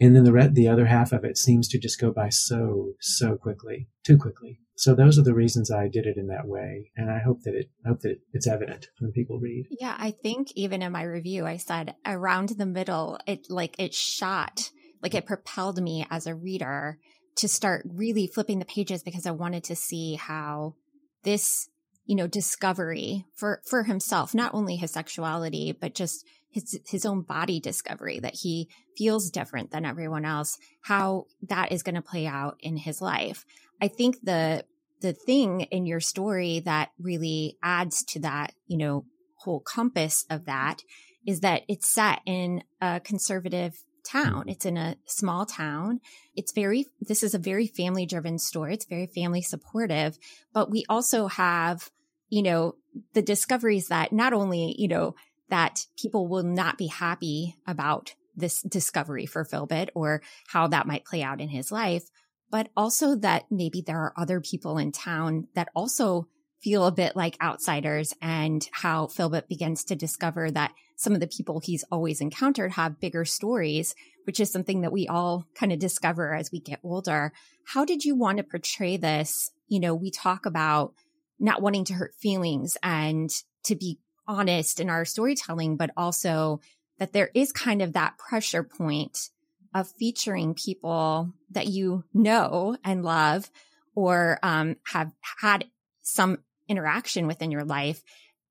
[0.00, 2.92] And then the re- the other half of it seems to just go by so,
[3.00, 4.60] so quickly, too quickly.
[4.76, 6.92] So those are the reasons I did it in that way.
[6.96, 9.66] And I hope that it, I hope that it's evident when people read.
[9.80, 9.96] Yeah.
[9.98, 14.70] I think even in my review, I said around the middle, it like it shot,
[15.02, 16.98] like it propelled me as a reader
[17.36, 20.74] to start really flipping the pages because I wanted to see how
[21.22, 21.68] this,
[22.06, 27.22] you know, discovery for, for himself, not only his sexuality, but just his his own
[27.22, 32.26] body discovery that he feels different than everyone else how that is going to play
[32.26, 33.44] out in his life.
[33.80, 34.64] I think the
[35.00, 39.04] the thing in your story that really adds to that you know
[39.36, 40.82] whole compass of that
[41.26, 44.40] is that it's set in a conservative town.
[44.40, 44.48] Mm-hmm.
[44.48, 46.00] It's in a small town.
[46.34, 48.68] It's very this is a very family driven store.
[48.68, 50.18] it's very family supportive.
[50.52, 51.90] But we also have
[52.28, 52.74] you know
[53.14, 55.14] the discoveries that not only you know
[55.50, 61.04] that people will not be happy about this discovery for Philbit or how that might
[61.04, 62.04] play out in his life,
[62.50, 66.28] but also that maybe there are other people in town that also
[66.60, 71.28] feel a bit like outsiders and how Philbit begins to discover that some of the
[71.28, 75.78] people he's always encountered have bigger stories, which is something that we all kind of
[75.78, 77.32] discover as we get older.
[77.64, 79.52] How did you want to portray this?
[79.68, 80.94] You know, we talk about
[81.38, 83.30] not wanting to hurt feelings and
[83.62, 86.60] to be honest in our storytelling, but also
[86.98, 89.30] that there is kind of that pressure point
[89.72, 93.48] of featuring people that you know and love
[93.94, 95.64] or um, have had
[96.02, 98.02] some interaction within your life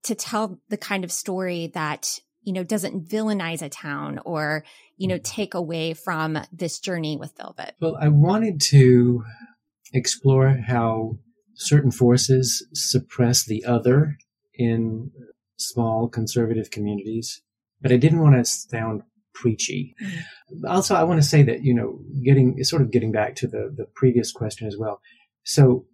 [0.03, 4.63] to tell the kind of story that you know doesn't villainize a town or
[4.95, 7.75] you know take away from this journey with Velvet?
[7.81, 9.23] Well, I wanted to
[9.93, 11.19] explore how
[11.55, 14.17] certain forces suppress the other
[14.53, 15.11] in
[15.57, 17.41] small conservative communities,
[17.81, 19.01] but I didn't want to sound
[19.33, 19.93] preachy.
[20.01, 20.65] Mm-hmm.
[20.67, 23.73] Also, I want to say that, you know, getting, sort of getting back to the,
[23.75, 25.01] the previous question as well.
[25.43, 25.85] So,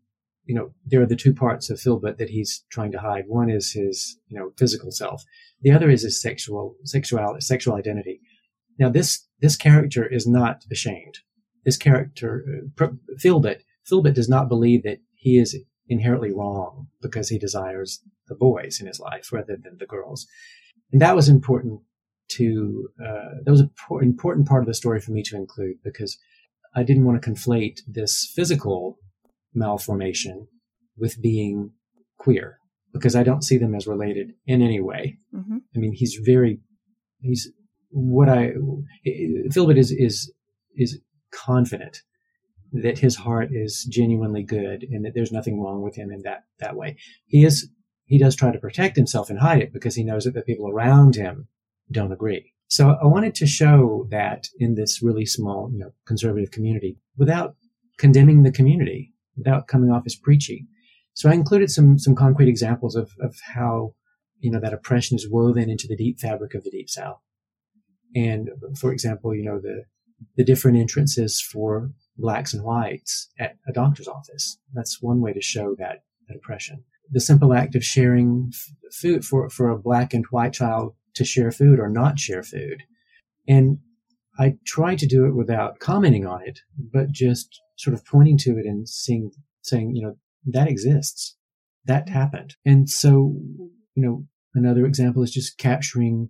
[0.45, 3.25] you know, there are the two parts of Philbit that he's trying to hide.
[3.27, 5.23] One is his, you know, physical self.
[5.61, 8.19] The other is his sexual, sexual, sexual identity.
[8.77, 11.19] Now, this, this character is not ashamed.
[11.63, 12.43] This character,
[12.81, 12.87] uh,
[13.23, 18.79] Philbit, Philbit does not believe that he is inherently wrong because he desires the boys
[18.81, 20.27] in his life rather than the girls.
[20.91, 21.81] And that was important
[22.29, 23.69] to, uh, that was an
[24.01, 26.17] important part of the story for me to include because
[26.75, 28.97] I didn't want to conflate this physical
[29.53, 30.47] malformation
[30.97, 31.71] with being
[32.17, 32.57] queer
[32.93, 35.17] because I don't see them as related in any way.
[35.33, 35.57] Mm-hmm.
[35.75, 36.59] I mean, he's very,
[37.21, 37.51] he's
[37.89, 38.53] what I,
[39.05, 40.31] Philbit is, is,
[40.75, 40.99] is
[41.31, 41.99] confident
[42.71, 46.43] that his heart is genuinely good and that there's nothing wrong with him in that,
[46.59, 46.97] that way.
[47.27, 47.69] He is
[48.05, 50.69] he does try to protect himself and hide it because he knows that the people
[50.69, 51.47] around him
[51.91, 52.53] don't agree.
[52.67, 57.55] So I wanted to show that in this really small, you know, conservative community without
[57.97, 60.67] condemning the community, without coming off as preachy.
[61.13, 63.93] So I included some, some concrete examples of, of how,
[64.39, 67.19] you know, that oppression is woven into the deep fabric of the deep south.
[68.15, 69.83] And for example, you know, the,
[70.35, 74.57] the different entrances for blacks and whites at a doctor's office.
[74.73, 79.25] That's one way to show that, that oppression the simple act of sharing f- food
[79.25, 82.83] for, for a black and white child to share food or not share food.
[83.47, 83.79] And
[84.39, 88.57] I try to do it without commenting on it, but just sort of pointing to
[88.57, 90.15] it and seeing, saying, you know,
[90.45, 91.37] that exists.
[91.85, 92.13] That mm-hmm.
[92.13, 92.55] happened.
[92.65, 93.35] And so,
[93.95, 96.29] you know, another example is just capturing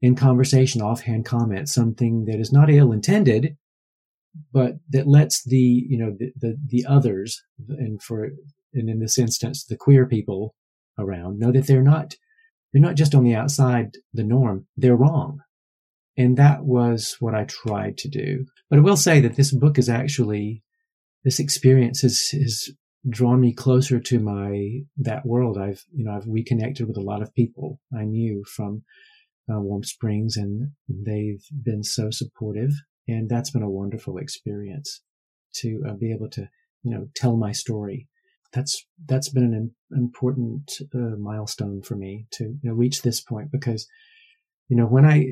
[0.00, 3.56] in conversation offhand comments, something that is not ill intended,
[4.52, 8.30] but that lets the, you know, the, the, the others, and for
[8.72, 10.54] and in this instance, the queer people
[10.98, 12.16] around know that they're not,
[12.72, 15.40] they're not just on the outside the norm, they're wrong.
[16.16, 18.46] And that was what I tried to do.
[18.70, 20.62] But I will say that this book is actually,
[21.24, 22.70] this experience has, has
[23.08, 25.58] drawn me closer to my, that world.
[25.58, 28.84] I've, you know, I've reconnected with a lot of people I knew from
[29.52, 32.70] uh, Warm Springs and they've been so supportive.
[33.06, 35.02] And that's been a wonderful experience
[35.56, 36.48] to uh, be able to,
[36.82, 38.08] you know, tell my story
[38.54, 43.50] that's that's been an important uh, milestone for me to you know, reach this point
[43.50, 43.86] because
[44.68, 45.26] you know when I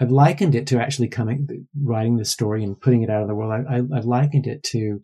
[0.00, 3.34] I've likened it to actually coming writing the story and putting it out of the
[3.34, 3.66] world.
[3.68, 5.02] I, I, have likened it to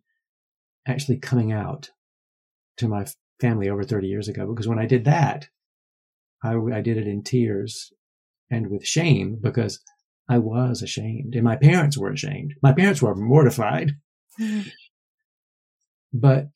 [0.87, 1.91] actually coming out
[2.77, 3.07] to my
[3.41, 5.49] family over 30 years ago because when I did that,
[6.43, 7.93] I, I did it in tears
[8.51, 9.81] and with shame because
[10.29, 12.55] I was ashamed and my parents were ashamed.
[12.63, 13.93] My parents were mortified.
[14.41, 14.69] Mm-hmm.
[16.13, 16.51] But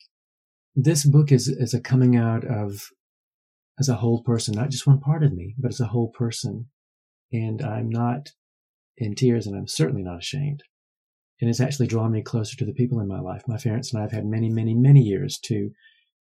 [0.76, 2.90] this book is, is a coming out of
[3.80, 6.66] as a whole person, not just one part of me, but as a whole person.
[7.32, 8.30] And I'm not
[8.96, 10.62] in tears and I'm certainly not ashamed.
[11.40, 13.42] And it's actually drawn me closer to the people in my life.
[13.46, 15.72] My parents and I have had many, many, many years to, you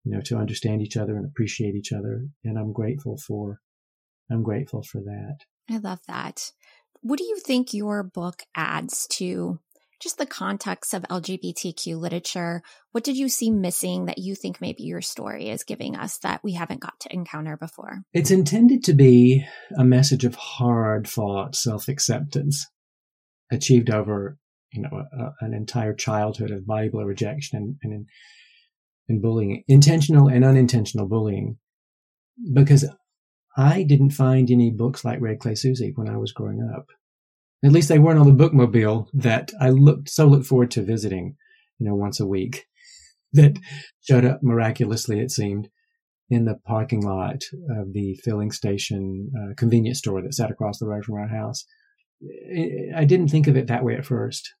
[0.04, 2.28] know, to understand each other and appreciate each other.
[2.44, 3.60] And I'm grateful for,
[4.30, 5.38] I'm grateful for that.
[5.68, 6.52] I love that.
[7.00, 9.60] What do you think your book adds to
[10.00, 12.62] just the context of LGBTQ literature.
[12.92, 16.42] What did you see missing that you think maybe your story is giving us that
[16.44, 18.02] we haven't got to encounter before?
[18.12, 19.44] It's intended to be
[19.76, 22.66] a message of hard fought self acceptance
[23.50, 24.38] achieved over,
[24.72, 28.06] you know, a, an entire childhood of Bible rejection and, and,
[29.08, 31.58] and bullying, intentional and unintentional bullying.
[32.52, 32.88] Because
[33.56, 36.86] I didn't find any books like Red Clay Suzie when I was growing up.
[37.64, 41.36] At least they weren't on the bookmobile that I looked so looked forward to visiting,
[41.78, 42.64] you know, once a week.
[43.34, 43.58] That
[44.00, 45.68] showed up miraculously, it seemed,
[46.30, 50.86] in the parking lot of the filling station uh, convenience store that sat across the
[50.86, 51.66] road from our house.
[52.96, 54.54] I didn't think of it that way at first.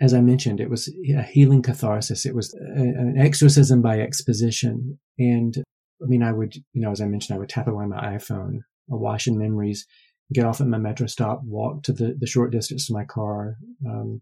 [0.00, 2.26] As I mentioned, it was a healing catharsis.
[2.26, 4.98] It was an exorcism by exposition.
[5.16, 5.56] And
[6.02, 8.62] I mean, I would, you know, as I mentioned, I would tap away my iPhone,
[8.90, 9.86] a wash in memories
[10.32, 13.56] get off at my metro stop, walk to the, the short distance to my car
[13.86, 14.20] um,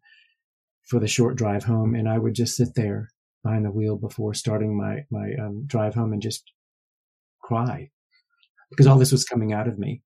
[0.87, 3.11] for the short drive home, and I would just sit there
[3.43, 6.53] behind the wheel before starting my my um, drive home and just
[7.43, 7.91] cry
[8.71, 10.03] because all this was coming out of me,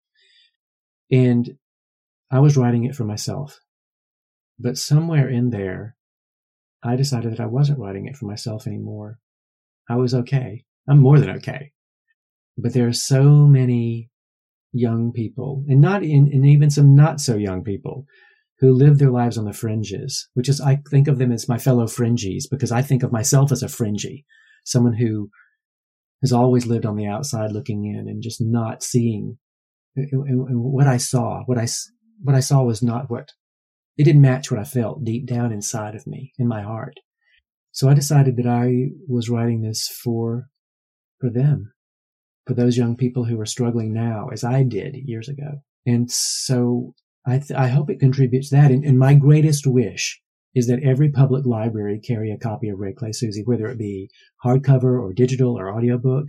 [1.11, 1.57] and
[2.30, 3.61] I was writing it for myself,
[4.59, 5.96] but somewhere in there,
[6.83, 9.18] I decided that I wasn't writing it for myself anymore.
[9.88, 10.64] I was okay.
[10.88, 11.72] I'm more than okay.
[12.57, 14.11] But there are so many
[14.75, 18.05] young people and not in, and even some not so young people
[18.59, 21.59] who live their lives on the fringes, which is, I think of them as my
[21.59, 24.25] fellow fringies because I think of myself as a fringy,
[24.65, 25.31] someone who
[26.23, 29.39] has always lived on the outside looking in and just not seeing
[29.97, 31.67] what I saw, what I,
[32.23, 33.29] what I saw was not what,
[33.97, 36.95] it didn't match what I felt deep down inside of me, in my heart.
[37.71, 40.47] So I decided that I was writing this for,
[41.21, 41.73] for them,
[42.46, 45.62] for those young people who are struggling now, as I did years ago.
[45.87, 46.94] And so
[47.26, 48.70] I, th- I hope it contributes that.
[48.70, 50.20] And, and, my greatest wish
[50.54, 54.11] is that every public library carry a copy of Red Clay Suzie, whether it be
[54.44, 56.28] hardcover or digital or audiobook,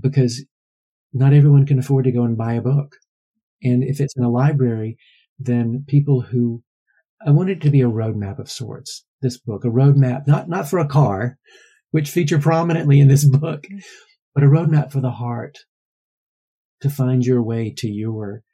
[0.00, 0.44] because
[1.12, 2.96] not everyone can afford to go and buy a book.
[3.62, 4.96] And if it's in a library,
[5.38, 6.62] then people who
[7.26, 9.04] I want it to be a roadmap of sorts.
[9.20, 11.36] This book, a roadmap, not not for a car,
[11.90, 13.78] which feature prominently in this book, mm-hmm.
[14.38, 15.58] But a roadmap for the heart
[16.80, 18.44] to find your way to your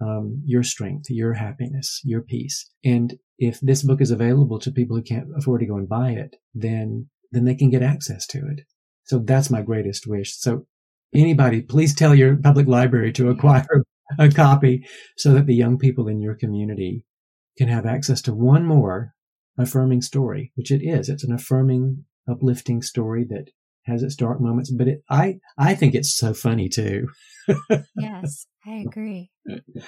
[0.00, 2.68] um, your strength, your happiness, your peace.
[2.84, 6.10] And if this book is available to people who can't afford to go and buy
[6.10, 8.62] it, then then they can get access to it.
[9.04, 10.36] So that's my greatest wish.
[10.36, 10.66] So
[11.14, 13.84] anybody, please tell your public library to acquire
[14.18, 14.84] a copy
[15.16, 17.04] so that the young people in your community
[17.56, 19.14] can have access to one more
[19.56, 21.08] affirming story, which it is.
[21.08, 23.50] It's an affirming, uplifting story that
[23.90, 27.08] has its dark moments, but it, I, I think it's so funny too.
[27.96, 29.30] yes, I agree.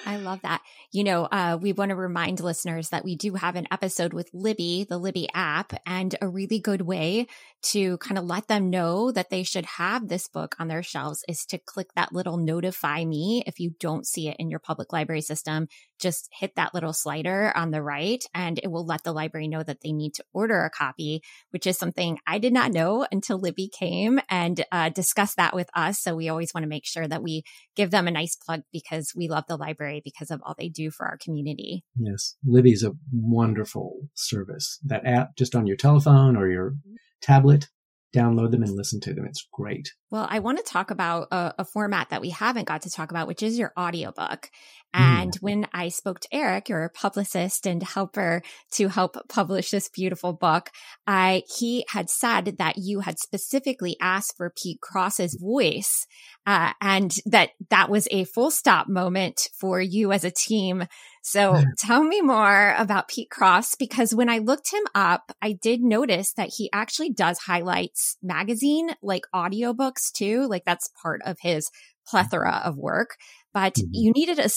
[0.06, 0.62] I love that.
[0.92, 4.30] You know, uh, we want to remind listeners that we do have an episode with
[4.32, 7.26] Libby, the Libby app, and a really good way
[7.64, 11.22] to kind of let them know that they should have this book on their shelves
[11.28, 13.44] is to click that little notify me.
[13.46, 15.68] If you don't see it in your public library system,
[16.00, 19.62] just hit that little slider on the right and it will let the library know
[19.62, 23.38] that they need to order a copy, which is something I did not know until
[23.38, 26.00] Libby came and uh, discussed that with us.
[26.00, 27.44] So we always want to make sure that we
[27.76, 30.90] give them a nice plug because we love the library because of all they do
[30.90, 31.84] for our community.
[31.96, 32.36] Yes.
[32.44, 34.78] Libby's a wonderful service.
[34.84, 36.74] That app just on your telephone or your
[37.20, 37.68] tablet,
[38.14, 39.24] download them and listen to them.
[39.26, 39.92] It's great.
[40.10, 43.10] Well, I want to talk about a, a, format that we haven't got to talk
[43.10, 44.50] about, which is your audiobook.
[44.94, 45.42] And mm.
[45.42, 48.42] when I spoke to Eric, your publicist and helper
[48.72, 50.70] to help publish this beautiful book,
[51.06, 56.06] I, he had said that you had specifically asked for Pete Cross's voice,
[56.46, 60.84] uh, and that that was a full stop moment for you as a team
[61.22, 65.80] so tell me more about Pete Cross because when I looked him up, I did
[65.80, 70.48] notice that he actually does highlights magazine, like audiobooks too.
[70.48, 71.70] Like that's part of his
[72.06, 73.16] plethora of work,
[73.54, 73.90] but mm-hmm.
[73.92, 74.48] you needed a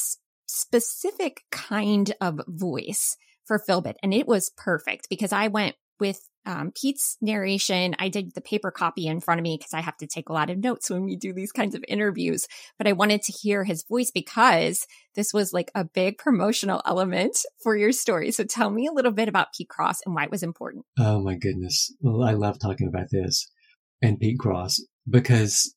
[0.48, 3.96] specific kind of voice for Philbert.
[4.02, 8.70] And it was perfect because I went with um, Pete's narration, I did the paper
[8.70, 11.04] copy in front of me because I have to take a lot of notes when
[11.04, 12.48] we do these kinds of interviews.
[12.78, 14.86] But I wanted to hear his voice because
[15.16, 18.32] this was like a big promotional element for your story.
[18.32, 20.86] So tell me a little bit about Pete Cross and why it was important.
[21.00, 21.92] Oh my goodness.
[22.00, 23.50] Well, I love talking about this
[24.02, 25.74] and Pete Cross because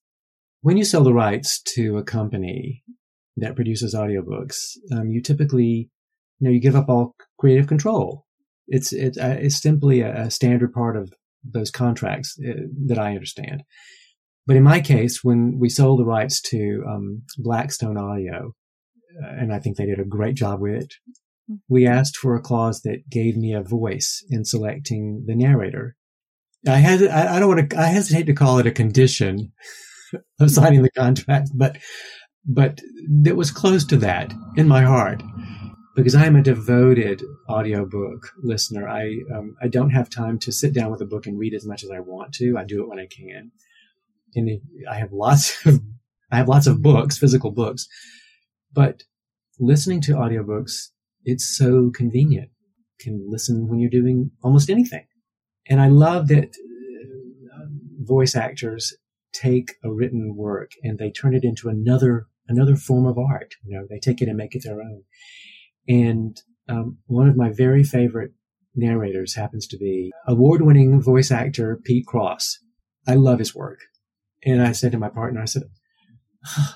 [0.60, 2.82] when you sell the rights to a company
[3.40, 5.90] that produces audiobooks, um, you typically,
[6.38, 8.26] you know, you give up all creative control
[8.68, 11.12] it's it's uh, it's simply a, a, standard part of
[11.42, 12.52] those contracts uh,
[12.86, 13.62] that I understand.
[14.46, 18.52] But in my case, when we sold the rights to um, Blackstone Audio,
[19.22, 20.94] uh, and I think they did a great job with it,
[21.50, 21.56] mm-hmm.
[21.68, 25.96] we asked for a clause that gave me a voice in selecting the narrator.
[26.66, 29.52] I had I, I don't want to I hesitate to call it a condition
[30.40, 31.78] of signing the contract, but
[32.46, 32.80] but
[33.24, 35.22] it was close to that in my heart
[35.98, 38.88] because I am a devoted audiobook listener.
[38.88, 41.66] I um, I don't have time to sit down with a book and read as
[41.66, 42.56] much as I want to.
[42.56, 43.50] I do it when I can,
[44.34, 45.80] and I have lots of
[46.30, 47.86] I have lots of books, physical books,
[48.72, 49.02] but
[49.58, 50.90] listening to audiobooks
[51.24, 52.50] it's so convenient.
[52.98, 55.06] You can listen when you're doing almost anything,
[55.68, 57.66] and I love that uh,
[58.00, 58.96] voice actors
[59.40, 63.54] take a written work and they turn it into another another form of art.
[63.64, 65.02] You know, they take it and make it their own.
[65.86, 68.32] And um, one of my very favorite
[68.74, 72.58] narrators happens to be award winning voice actor Pete Cross.
[73.06, 73.80] I love his work.
[74.44, 75.64] And I said to my partner, I said,
[76.46, 76.74] oh,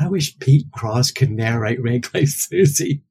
[0.00, 3.02] I wish Pete Cross could narrate Red Clay Suzie.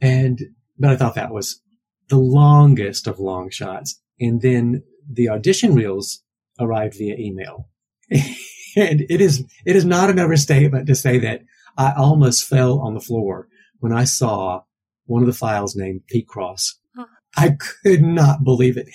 [0.00, 0.40] and,
[0.78, 1.60] but I thought that was
[2.08, 4.00] the longest of long shots.
[4.18, 6.22] And then the audition reels
[6.58, 7.68] arrived via email.
[8.10, 11.42] and it is, it is not an overstatement to say that
[11.76, 13.48] I almost fell on the floor
[13.78, 14.62] when I saw
[15.06, 16.78] one of the files named Pete Cross.
[16.94, 17.06] Huh.
[17.36, 18.88] I could not believe it.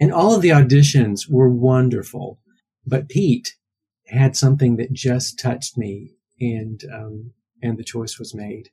[0.00, 2.40] And all of the auditions were wonderful,
[2.86, 3.56] but Pete
[4.06, 7.32] had something that just touched me and, um,
[7.62, 8.70] and the choice was made.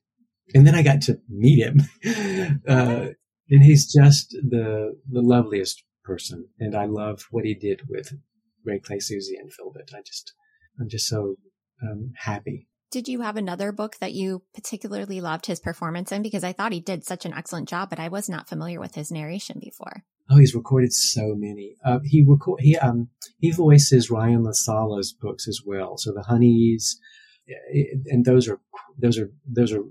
[0.55, 1.81] And then I got to meet him.
[2.67, 3.07] uh,
[3.49, 6.47] and he's just the, the loveliest person.
[6.59, 8.13] And I love what he did with
[8.65, 9.93] Red Clay Suzie and Philbert.
[9.93, 10.33] I just,
[10.79, 11.35] I'm just so
[11.83, 16.21] um, happy did you have another book that you particularly loved his performance in?
[16.21, 18.95] Because I thought he did such an excellent job, but I was not familiar with
[18.95, 20.03] his narration before.
[20.29, 21.75] Oh, he's recorded so many.
[21.85, 25.97] Uh, he record he um he voices Ryan La Sala's books as well.
[25.97, 26.99] So the Honeys,
[27.49, 28.59] eh, and those are
[28.97, 29.83] those are those are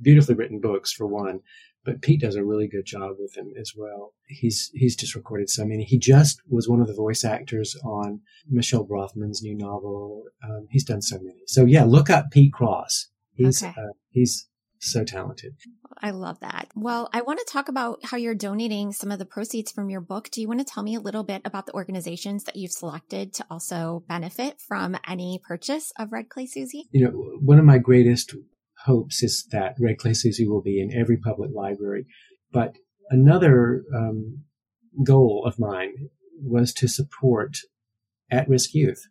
[0.00, 1.40] beautifully written books for one
[1.86, 4.12] but Pete does a really good job with him as well.
[4.26, 5.84] He's he's just recorded so many.
[5.84, 10.24] He just was one of the voice actors on Michelle Brothman's new novel.
[10.44, 11.44] Um, he's done so many.
[11.46, 13.08] So yeah, look up Pete Cross.
[13.32, 13.72] He's okay.
[13.78, 14.48] uh, he's
[14.80, 15.54] so talented.
[16.02, 16.68] I love that.
[16.74, 20.00] Well, I want to talk about how you're donating some of the proceeds from your
[20.00, 20.28] book.
[20.30, 23.32] Do you want to tell me a little bit about the organizations that you've selected
[23.34, 26.84] to also benefit from any purchase of Red Clay Suzie?
[26.90, 27.10] You know,
[27.40, 28.34] one of my greatest
[28.86, 32.06] hopes is that Red Clay Suzie will be in every public library.
[32.52, 32.76] But
[33.10, 34.44] another um,
[35.04, 36.08] goal of mine
[36.40, 37.58] was to support
[38.30, 39.02] at-risk youth,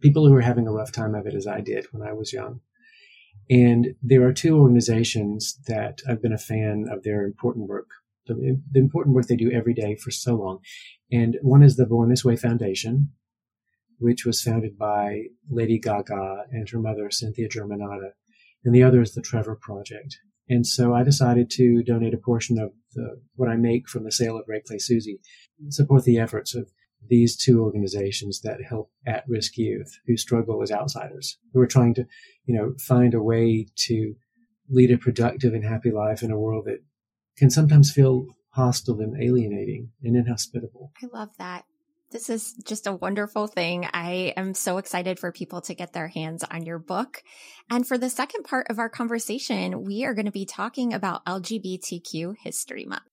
[0.00, 2.32] people who are having a rough time of it as I did when I was
[2.32, 2.60] young.
[3.50, 7.88] And there are two organizations that I've been a fan of their important work,
[8.26, 10.58] the, the important work they do every day for so long.
[11.10, 13.12] And one is the Born This Way Foundation,
[13.98, 18.10] which was founded by Lady Gaga and her mother, Cynthia Germanotta
[18.64, 20.18] and the other is the Trevor Project.
[20.48, 24.12] And so I decided to donate a portion of the, what I make from the
[24.12, 25.20] sale of Red Clay Suzie,
[25.70, 26.70] support the efforts of
[27.08, 32.06] these two organizations that help at-risk youth who struggle as outsiders, who are trying to,
[32.44, 34.14] you know, find a way to
[34.68, 36.78] lead a productive and happy life in a world that
[37.36, 40.92] can sometimes feel hostile and alienating and inhospitable.
[41.02, 41.64] I love that.
[42.12, 43.88] This is just a wonderful thing.
[43.90, 47.22] I am so excited for people to get their hands on your book.
[47.70, 51.24] And for the second part of our conversation, we are going to be talking about
[51.24, 53.04] LGBTQ History Month.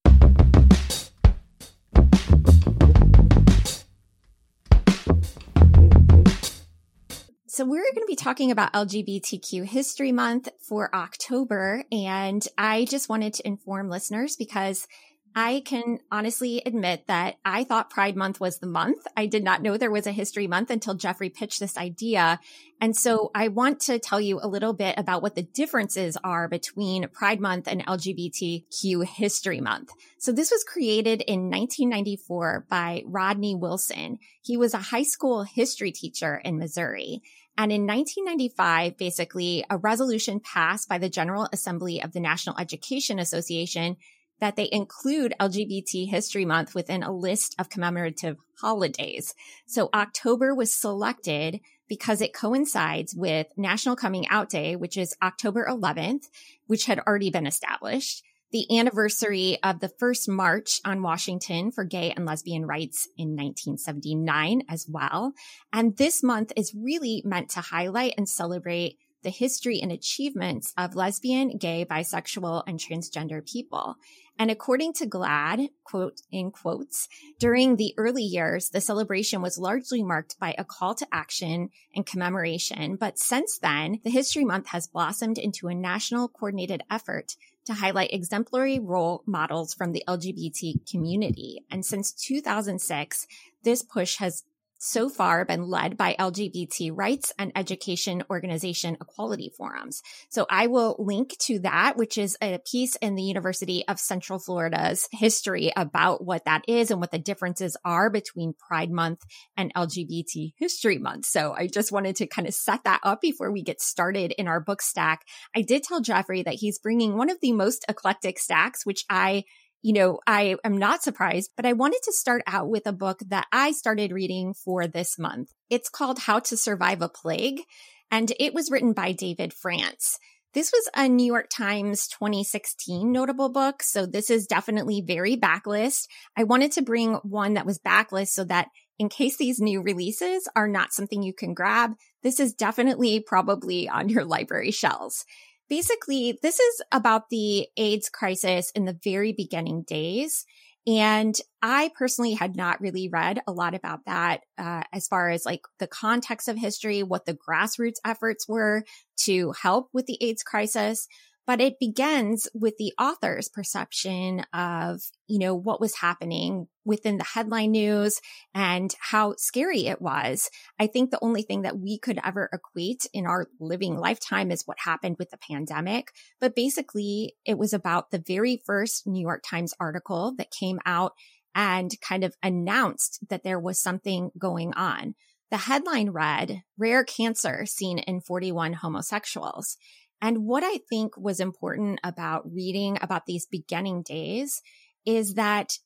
[7.46, 11.84] So we're going to be talking about LGBTQ History Month for October.
[11.90, 14.86] And I just wanted to inform listeners because
[15.34, 19.06] I can honestly admit that I thought Pride Month was the month.
[19.16, 22.40] I did not know there was a history month until Jeffrey pitched this idea.
[22.80, 26.48] And so I want to tell you a little bit about what the differences are
[26.48, 29.92] between Pride Month and LGBTQ History Month.
[30.18, 34.18] So this was created in 1994 by Rodney Wilson.
[34.42, 37.22] He was a high school history teacher in Missouri.
[37.56, 43.18] And in 1995, basically, a resolution passed by the General Assembly of the National Education
[43.18, 43.96] Association
[44.40, 49.34] that they include LGBT History Month within a list of commemorative holidays.
[49.66, 55.66] So October was selected because it coincides with National Coming Out Day, which is October
[55.68, 56.28] 11th,
[56.66, 58.22] which had already been established,
[58.52, 64.62] the anniversary of the first march on Washington for gay and lesbian rights in 1979
[64.68, 65.32] as well.
[65.72, 70.96] And this month is really meant to highlight and celebrate the history and achievements of
[70.96, 73.96] lesbian, gay, bisexual, and transgender people.
[74.38, 77.08] And according to GLAAD, quote, in quotes,
[77.38, 82.06] during the early years, the celebration was largely marked by a call to action and
[82.06, 82.96] commemoration.
[82.96, 88.14] But since then, the History Month has blossomed into a national coordinated effort to highlight
[88.14, 91.62] exemplary role models from the LGBT community.
[91.70, 93.26] And since 2006,
[93.62, 94.44] this push has
[94.80, 100.02] so far been led by LGBT rights and education organization equality forums.
[100.30, 104.38] So I will link to that, which is a piece in the University of Central
[104.38, 109.20] Florida's history about what that is and what the differences are between Pride Month
[109.54, 111.26] and LGBT History Month.
[111.26, 114.48] So I just wanted to kind of set that up before we get started in
[114.48, 115.26] our book stack.
[115.54, 119.44] I did tell Jeffrey that he's bringing one of the most eclectic stacks, which I
[119.82, 123.20] you know, I am not surprised, but I wanted to start out with a book
[123.28, 125.52] that I started reading for this month.
[125.70, 127.62] It's called How to Survive a Plague,
[128.10, 130.18] and it was written by David France.
[130.52, 136.08] This was a New York Times 2016 notable book, so this is definitely very backlist.
[136.36, 138.68] I wanted to bring one that was backlist so that
[138.98, 143.88] in case these new releases are not something you can grab, this is definitely probably
[143.88, 145.24] on your library shelves
[145.70, 150.44] basically, this is about the AIDS crisis in the very beginning days.
[150.86, 155.46] And I personally had not really read a lot about that uh, as far as
[155.46, 158.84] like the context of history, what the grassroots efforts were
[159.24, 161.06] to help with the AIDS crisis
[161.46, 167.24] but it begins with the author's perception of, you know, what was happening within the
[167.24, 168.20] headline news
[168.54, 170.50] and how scary it was.
[170.78, 174.66] I think the only thing that we could ever equate in our living lifetime is
[174.66, 176.12] what happened with the pandemic.
[176.40, 181.14] But basically, it was about the very first New York Times article that came out
[181.54, 185.14] and kind of announced that there was something going on.
[185.50, 189.76] The headline read, Rare Cancer Seen in 41 Homosexuals.
[190.22, 194.60] And what I think was important about reading about these beginning days
[195.06, 195.78] is that,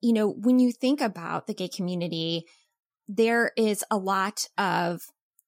[0.00, 2.44] you know, when you think about the gay community,
[3.08, 5.00] there is a lot of,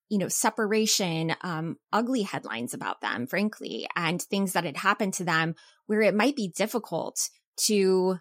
[0.09, 5.23] you know, separation, um, ugly headlines about them, frankly, and things that had happened to
[5.23, 5.53] them
[5.85, 8.17] where it might be difficult to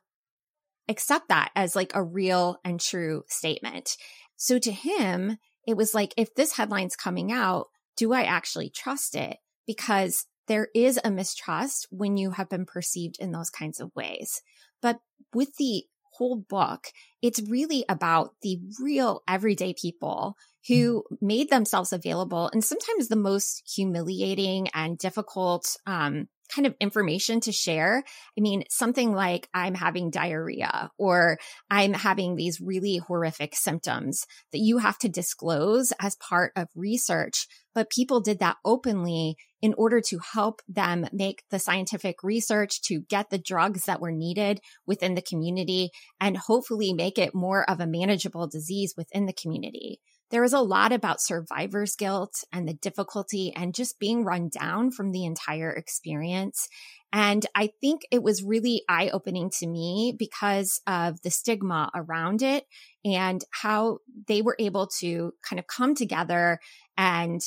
[0.88, 3.96] accept that as like a real and true statement.
[4.36, 7.66] So to him, it was like, if this headline's coming out,
[7.96, 9.38] do I actually trust it?
[9.70, 14.42] Because there is a mistrust when you have been perceived in those kinds of ways.
[14.82, 14.98] But
[15.32, 16.88] with the whole book,
[17.22, 20.34] it's really about the real everyday people
[20.66, 27.40] who made themselves available and sometimes the most humiliating and difficult um, kind of information
[27.40, 28.02] to share.
[28.36, 31.38] I mean, something like I'm having diarrhea or
[31.70, 37.46] I'm having these really horrific symptoms that you have to disclose as part of research.
[37.74, 43.00] But people did that openly in order to help them make the scientific research to
[43.00, 45.90] get the drugs that were needed within the community
[46.20, 50.60] and hopefully make it more of a manageable disease within the community there was a
[50.60, 55.70] lot about survivor's guilt and the difficulty and just being run down from the entire
[55.70, 56.68] experience.
[57.12, 62.42] And I think it was really eye opening to me because of the stigma around
[62.42, 62.64] it
[63.04, 66.60] and how they were able to kind of come together
[66.96, 67.40] and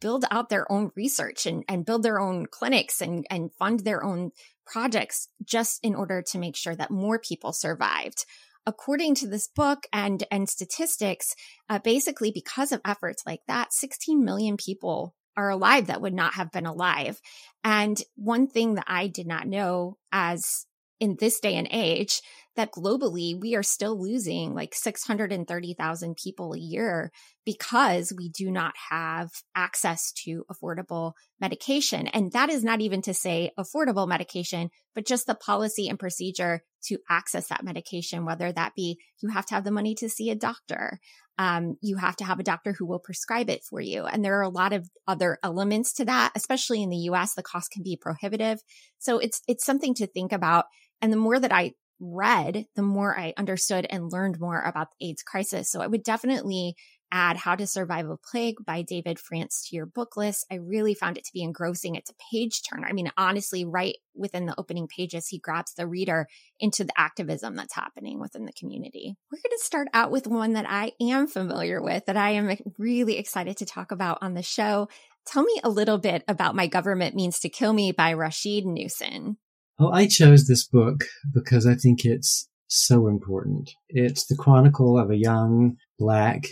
[0.00, 4.04] build out their own research and, and build their own clinics and, and fund their
[4.04, 4.30] own
[4.64, 8.24] projects just in order to make sure that more people survived
[8.66, 11.34] according to this book and and statistics,
[11.68, 16.34] uh, basically because of efforts like that, 16 million people are alive that would not
[16.34, 17.20] have been alive.
[17.64, 20.66] And one thing that I did not know as
[21.00, 22.20] in this day and age
[22.56, 27.10] that globally we are still losing like 630,000 people a year
[27.44, 32.06] because we do not have access to affordable medication.
[32.08, 36.62] And that is not even to say affordable medication, but just the policy and procedure
[36.84, 40.30] to access that medication, whether that be you have to have the money to see
[40.30, 41.00] a doctor.
[41.38, 44.04] Um, you have to have a doctor who will prescribe it for you.
[44.04, 47.42] And there are a lot of other elements to that, especially in the US, the
[47.42, 48.60] cost can be prohibitive.
[48.98, 50.66] So it's, it's something to think about.
[51.00, 51.72] And the more that I
[52.02, 55.70] read, the more I understood and learned more about the AIDS crisis.
[55.70, 56.74] So I would definitely
[57.14, 60.46] add How to Survive a Plague by David France to your book list.
[60.50, 61.94] I really found it to be engrossing.
[61.94, 62.88] It's a page turner.
[62.88, 66.26] I mean, honestly, right within the opening pages, he grabs the reader
[66.58, 69.14] into the activism that's happening within the community.
[69.30, 72.56] We're going to start out with one that I am familiar with, that I am
[72.78, 74.88] really excited to talk about on the show.
[75.26, 79.36] Tell me a little bit about My Government Means to Kill Me by Rasheed Newson.
[79.82, 81.02] Well, I chose this book
[81.34, 83.68] because I think it's so important.
[83.88, 86.44] It's the chronicle of a young black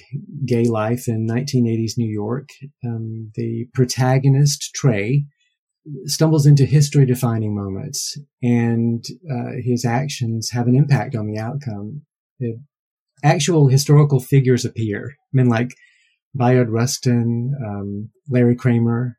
[0.44, 2.48] gay life in 1980s New York.
[2.84, 5.26] Um, the protagonist, Trey,
[6.06, 12.02] stumbles into history defining moments and uh, his actions have an impact on the outcome.
[12.40, 12.60] The
[13.22, 15.14] actual historical figures appear.
[15.32, 15.70] Men like
[16.34, 19.18] Bayard Rustin, um, Larry Kramer.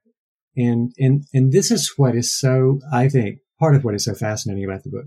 [0.58, 4.14] And, and, and this is what is so, I think, part of what is so
[4.14, 5.06] fascinating about the book.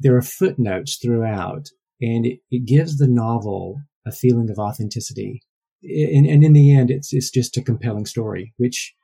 [0.00, 1.68] There are footnotes throughout
[2.00, 3.76] and it, it gives the novel
[4.06, 5.42] a feeling of authenticity.
[5.82, 8.94] And, and in the end, it's, it's just a compelling story, which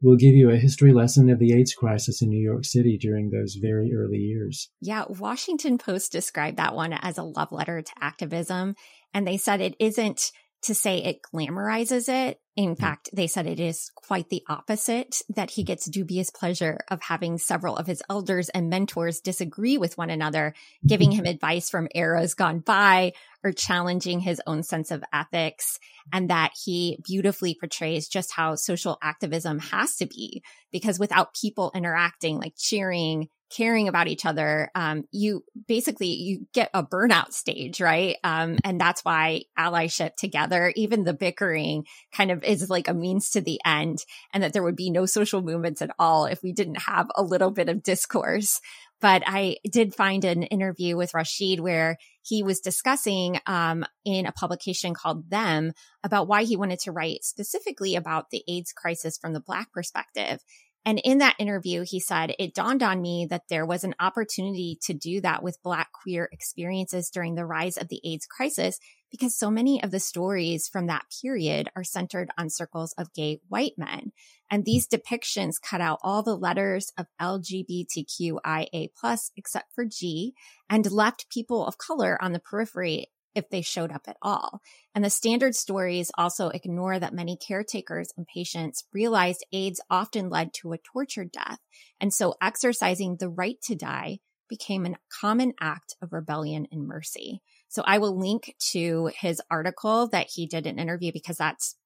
[0.00, 3.30] will give you a history lesson of the AIDS crisis in New York City during
[3.30, 4.70] those very early years.
[4.80, 8.74] Yeah, Washington Post described that one as a love letter to activism.
[9.12, 10.30] And they said it isn't
[10.62, 12.40] to say it glamorizes it.
[12.56, 12.78] In mm.
[12.78, 17.38] fact, they said it is quite the opposite, that he gets dubious pleasure of having
[17.38, 20.54] several of his elders and mentors disagree with one another,
[20.86, 23.12] giving him advice from eras gone by
[23.44, 25.78] or challenging his own sense of ethics.
[26.12, 30.42] And that he beautifully portrays just how social activism has to be,
[30.72, 36.70] because without people interacting, like cheering, caring about each other, um, you basically you get
[36.74, 38.16] a burnout stage, right?
[38.24, 43.30] Um, and that's why allyship together, even the bickering, kind of is like a means
[43.30, 46.52] to the end, and that there would be no social movements at all if we
[46.52, 48.60] didn't have a little bit of discourse.
[49.00, 54.32] But I did find an interview with Rasheed where he was discussing um, in a
[54.32, 55.72] publication called Them
[56.02, 60.40] about why he wanted to write specifically about the AIDS crisis from the Black perspective.
[60.84, 64.78] And in that interview, he said, it dawned on me that there was an opportunity
[64.84, 68.78] to do that with Black queer experiences during the rise of the AIDS crisis,
[69.10, 73.40] because so many of the stories from that period are centered on circles of gay
[73.48, 74.12] white men.
[74.50, 78.88] And these depictions cut out all the letters of LGBTQIA
[79.36, 80.34] except for G
[80.70, 84.60] and left people of color on the periphery if they showed up at all.
[84.94, 90.52] And the standard stories also ignore that many caretakers and patients realized AIDS often led
[90.54, 91.58] to a tortured death.
[92.00, 94.18] And so exercising the right to die
[94.48, 97.42] became a common act of rebellion and mercy.
[97.68, 101.76] So I will link to his article that he did an interview because that's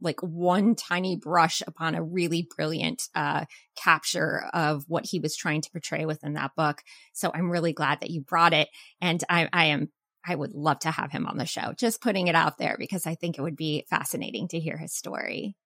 [0.00, 3.46] like one tiny brush upon a really brilliant uh,
[3.82, 6.82] capture of what he was trying to portray within that book.
[7.12, 8.68] So I'm really glad that you brought it.
[9.00, 9.88] And I, I am
[10.26, 11.72] I would love to have him on the show.
[11.76, 14.94] Just putting it out there because I think it would be fascinating to hear his
[14.94, 15.56] story.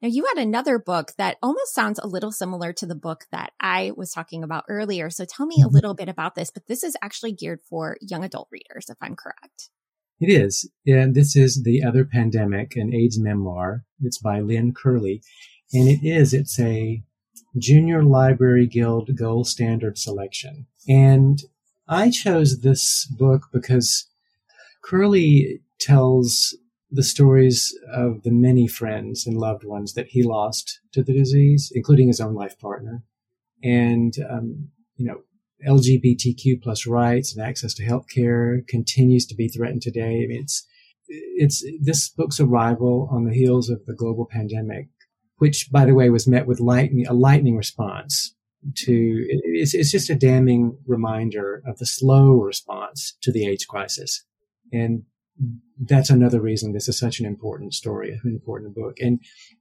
[0.00, 3.52] Now, you had another book that almost sounds a little similar to the book that
[3.60, 5.10] I was talking about earlier.
[5.10, 5.74] So tell me a mm-hmm.
[5.74, 9.16] little bit about this, but this is actually geared for young adult readers, if I'm
[9.16, 9.70] correct.
[10.20, 10.70] It is.
[10.86, 13.84] And this is The Other Pandemic, an AIDS memoir.
[14.00, 15.20] It's by Lynn Curlee.
[15.72, 17.02] And it is, it's a
[17.56, 20.66] Junior Library Guild gold standard selection.
[20.88, 21.40] And
[21.88, 24.06] I chose this book because
[24.84, 26.56] Curlee tells
[26.90, 31.72] the stories of the many friends and loved ones that he lost to the disease,
[31.74, 33.02] including his own life partner.
[33.62, 35.20] And, um, you know,
[35.66, 40.22] LGBTQ plus rights and access to healthcare continues to be threatened today.
[40.22, 40.66] I mean, it's,
[41.08, 44.88] it's this book's arrival on the heels of the global pandemic,
[45.38, 48.34] which, by the way, was met with lightning, a lightning response
[48.74, 54.24] to it's, it's just a damning reminder of the slow response to the AIDS crisis.
[54.72, 55.04] And
[55.80, 58.96] that's another reason this is such an important story, an important book.
[59.00, 59.20] And,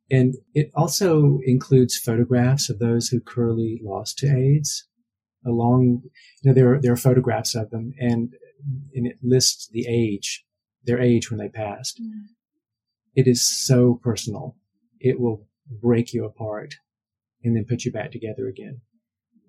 [0.10, 4.88] and it also includes photographs of those who Curlee lost to AIDS
[5.46, 6.02] along,
[6.42, 8.34] you know, there are, there are photographs of them and,
[8.96, 10.44] and it lists the age,
[10.86, 12.02] their age when they passed.
[12.02, 12.12] Mm.
[13.16, 14.56] It is so personal.
[15.00, 16.76] It will break you apart
[17.44, 18.82] and then put you back together again.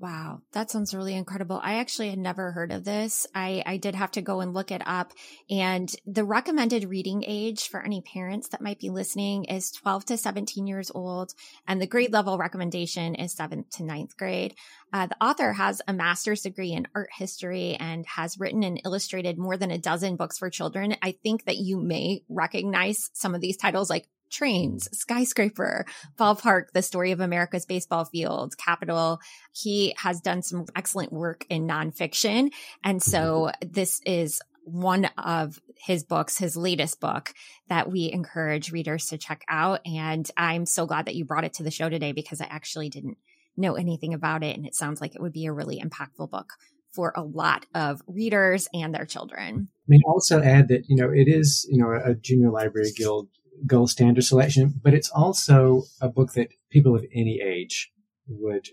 [0.01, 1.59] Wow, that sounds really incredible.
[1.61, 3.26] I actually had never heard of this.
[3.34, 5.12] I, I did have to go and look it up.
[5.51, 10.16] And the recommended reading age for any parents that might be listening is 12 to
[10.16, 11.32] 17 years old.
[11.66, 14.55] And the grade level recommendation is seventh to ninth grade.
[14.93, 19.36] Uh, the author has a master's degree in art history and has written and illustrated
[19.36, 20.95] more than a dozen books for children.
[21.03, 25.87] I think that you may recognize some of these titles like trains, skyscraper,
[26.18, 29.20] ballpark, the story of America's baseball field, capital.
[29.53, 32.51] He has done some excellent work in nonfiction.
[32.85, 33.68] And so mm-hmm.
[33.72, 37.33] this is one of his books, his latest book
[37.68, 39.81] that we encourage readers to check out.
[39.87, 42.91] And I'm so glad that you brought it to the show today because I actually
[42.91, 43.16] didn't
[43.57, 44.57] know anything about it.
[44.57, 46.53] And it sounds like it would be a really impactful book
[46.93, 49.68] for a lot of readers and their children.
[49.68, 53.29] I mean, also add that, you know, it is, you know, a Junior Library Guild
[53.66, 57.90] gold standard selection, but it's also a book that people of any age
[58.26, 58.68] would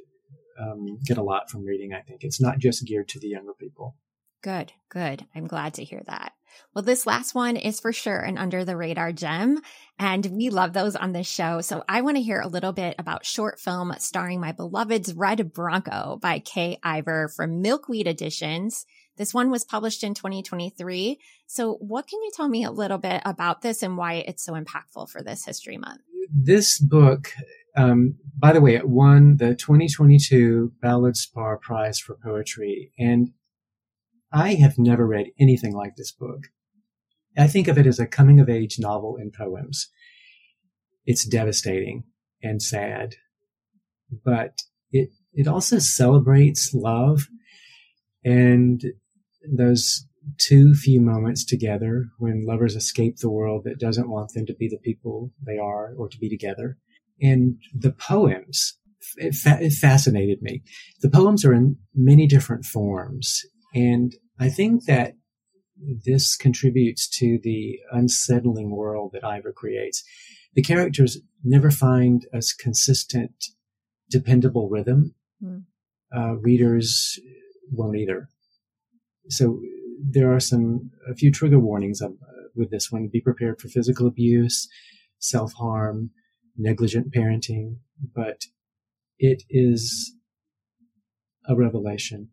[0.59, 1.93] um, get a lot from reading.
[1.93, 3.95] I think it's not just geared to the younger people.
[4.41, 5.25] Good, good.
[5.36, 6.33] I'm glad to hear that.
[6.73, 9.59] Well, this last one is for sure an under the radar gem,
[9.97, 11.61] and we love those on this show.
[11.61, 15.51] So I want to hear a little bit about short film starring my beloved's Red
[15.51, 16.77] Bronco by K.
[16.83, 18.86] Iver from Milkweed Editions.
[19.18, 21.20] This one was published in 2023.
[21.47, 24.53] So what can you tell me a little bit about this and why it's so
[24.53, 26.01] impactful for this History Month?
[26.34, 27.32] This book
[27.76, 33.32] um, by the way, it won the 2022 Ballard Spahr Prize for Poetry, and
[34.32, 36.47] I have never read anything like this book.
[37.38, 39.89] I think of it as a coming of age novel in poems.
[41.05, 42.05] It's devastating
[42.41, 43.16] and sad,
[44.24, 44.61] but
[44.91, 47.28] it, it also celebrates love
[48.24, 48.82] and
[49.52, 50.06] those
[50.39, 54.68] too few moments together when lovers escape the world that doesn't want them to be
[54.68, 56.78] the people they are or to be together
[57.22, 58.78] and the poems,
[59.18, 60.64] it, fa- it fascinated me.
[61.02, 63.41] The poems are in many different forms.
[63.74, 65.14] And I think that
[66.06, 70.04] this contributes to the unsettling world that Iver creates.
[70.54, 73.46] The characters never find a consistent,
[74.10, 75.14] dependable rhythm.
[75.43, 75.64] Mm.
[76.16, 77.20] Uh, readers
[77.72, 78.30] won't either.
[79.30, 79.59] So
[79.99, 83.09] there are some, a few trigger warnings of, uh, with this one.
[83.11, 84.67] Be prepared for physical abuse,
[85.19, 86.11] self harm,
[86.57, 87.78] negligent parenting,
[88.13, 88.41] but
[89.17, 90.13] it is
[91.47, 92.30] a revelation.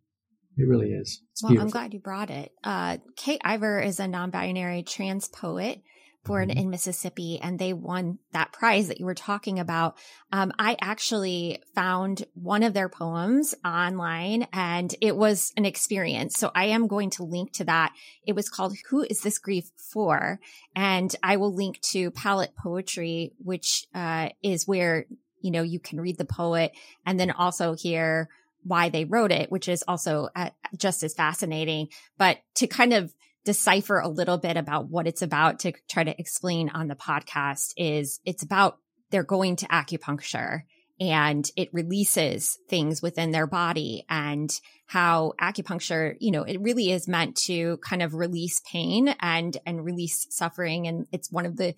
[0.57, 1.23] It really is.
[1.33, 1.67] It's well, beautiful.
[1.67, 2.53] I'm glad you brought it.
[2.63, 3.39] Uh, K.
[3.43, 5.81] Iver is a non-binary trans poet
[6.25, 6.59] born mm-hmm.
[6.59, 9.97] in Mississippi and they won that prize that you were talking about.
[10.31, 16.35] Um, I actually found one of their poems online and it was an experience.
[16.37, 17.93] So I am going to link to that.
[18.27, 20.39] It was called Who is This Grief For?
[20.75, 25.07] And I will link to Palette Poetry, which, uh, is where,
[25.41, 26.73] you know, you can read the poet
[27.05, 28.29] and then also hear
[28.65, 31.89] why they wrote it, which is also uh, just as fascinating.
[32.17, 33.13] But to kind of
[33.45, 37.73] decipher a little bit about what it's about to try to explain on the podcast
[37.77, 38.79] is it's about
[39.11, 40.63] they're going to acupuncture
[41.01, 47.09] and it releases things within their body and how acupuncture you know it really is
[47.09, 50.87] meant to kind of release pain and and release suffering.
[50.87, 51.75] And it's one of the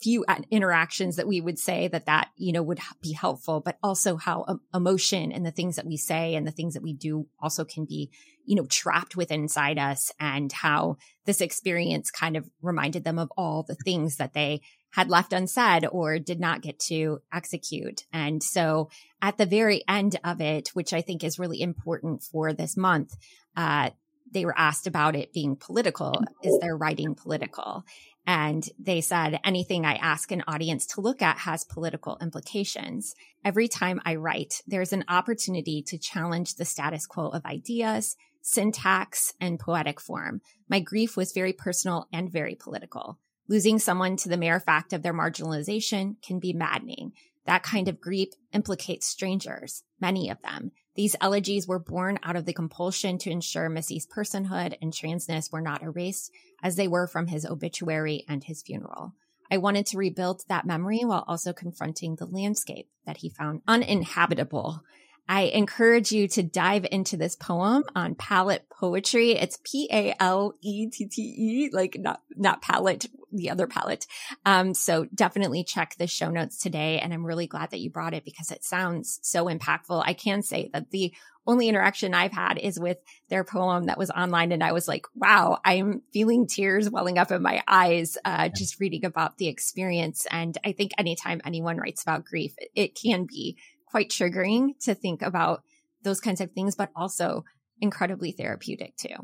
[0.00, 4.16] few interactions that we would say that that you know would be helpful but also
[4.16, 7.26] how um, emotion and the things that we say and the things that we do
[7.40, 8.10] also can be
[8.44, 10.96] you know trapped within inside us and how
[11.26, 14.60] this experience kind of reminded them of all the things that they
[14.92, 18.04] had left unsaid or did not get to execute.
[18.12, 22.52] And so at the very end of it which i think is really important for
[22.52, 23.16] this month
[23.56, 23.90] uh,
[24.34, 27.84] they were asked about it being political is their writing political
[28.26, 33.14] and they said, anything I ask an audience to look at has political implications.
[33.44, 39.34] Every time I write, there's an opportunity to challenge the status quo of ideas, syntax,
[39.40, 40.40] and poetic form.
[40.68, 43.18] My grief was very personal and very political.
[43.46, 47.12] Losing someone to the mere fact of their marginalization can be maddening.
[47.44, 50.72] That kind of grief implicates strangers, many of them.
[50.96, 55.60] These elegies were born out of the compulsion to ensure Missy's personhood and transness were
[55.60, 56.30] not erased
[56.62, 59.14] as they were from his obituary and his funeral.
[59.50, 64.82] I wanted to rebuild that memory while also confronting the landscape that he found uninhabitable
[65.28, 69.32] I encourage you to dive into this poem on Palette Poetry.
[69.32, 74.06] It's P A L E T T E, like not, not palette, the other palette.
[74.44, 76.98] Um, so definitely check the show notes today.
[76.98, 80.02] And I'm really glad that you brought it because it sounds so impactful.
[80.04, 81.14] I can say that the
[81.46, 82.98] only interaction I've had is with
[83.28, 84.52] their poem that was online.
[84.52, 88.80] And I was like, wow, I'm feeling tears welling up in my eyes, uh, just
[88.80, 90.26] reading about the experience.
[90.30, 93.58] And I think anytime anyone writes about grief, it, it can be
[93.94, 95.62] quite triggering to think about
[96.02, 97.44] those kinds of things, but also
[97.80, 99.14] incredibly therapeutic too.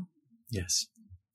[0.48, 0.86] Yes.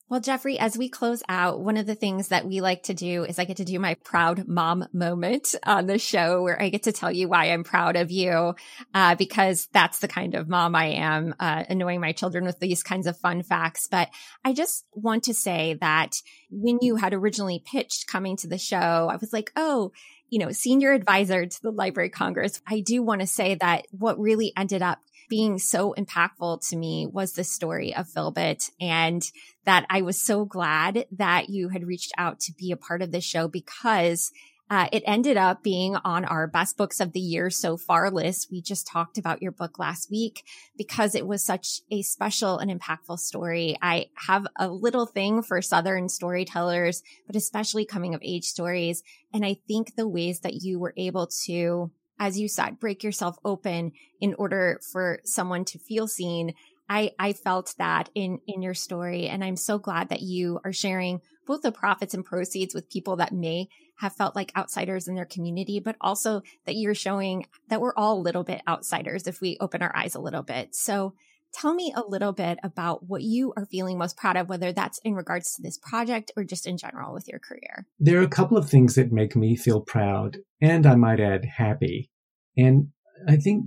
[0.07, 3.23] Well, Jeffrey, as we close out, one of the things that we like to do
[3.23, 6.83] is I get to do my proud mom moment on the show where I get
[6.83, 8.53] to tell you why I'm proud of you,
[8.93, 12.83] uh, because that's the kind of mom I am, uh, annoying my children with these
[12.83, 13.87] kinds of fun facts.
[13.89, 14.09] But
[14.43, 19.09] I just want to say that when you had originally pitched coming to the show,
[19.11, 19.91] I was like, oh,
[20.29, 24.19] you know, senior advisor to the Library Congress, I do want to say that what
[24.19, 24.99] really ended up
[25.29, 29.23] being so impactful to me was the story of Philbert and
[29.65, 33.11] that I was so glad that you had reached out to be a part of
[33.11, 34.31] the show because
[34.67, 38.47] uh, it ended up being on our best books of the year so far list.
[38.51, 40.43] We just talked about your book last week
[40.75, 43.77] because it was such a special and impactful story.
[43.81, 49.03] I have a little thing for Southern storytellers, but especially coming of age stories.
[49.33, 53.37] And I think the ways that you were able to, as you said, break yourself
[53.43, 56.53] open in order for someone to feel seen.
[56.87, 59.27] I, I felt that in, in your story.
[59.27, 63.17] And I'm so glad that you are sharing both the profits and proceeds with people
[63.17, 67.81] that may have felt like outsiders in their community, but also that you're showing that
[67.81, 70.75] we're all a little bit outsiders if we open our eyes a little bit.
[70.75, 71.13] So
[71.55, 74.99] tell me a little bit about what you are feeling most proud of, whether that's
[74.99, 77.87] in regards to this project or just in general with your career.
[77.99, 81.45] There are a couple of things that make me feel proud and I might add
[81.57, 82.09] happy.
[82.57, 82.89] And
[83.27, 83.65] I think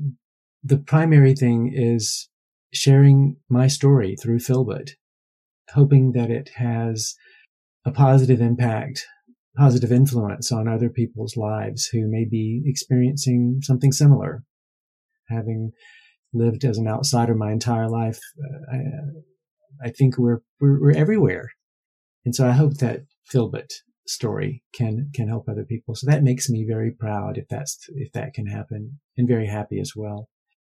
[0.63, 2.29] the primary thing is
[2.73, 4.91] sharing my story through Philbert,
[5.71, 7.15] hoping that it has
[7.85, 9.07] a positive impact
[9.59, 14.45] positive influence on other people's lives who may be experiencing something similar.
[15.29, 15.73] Having
[16.33, 21.53] lived as an outsider my entire life, uh, I, I, think we're, we're, we're everywhere,
[22.25, 23.03] and so I hope that
[23.33, 23.73] Philbert
[24.07, 25.95] story can can help other people.
[25.95, 29.81] So that makes me very proud if that's if that can happen, and very happy
[29.81, 30.29] as well.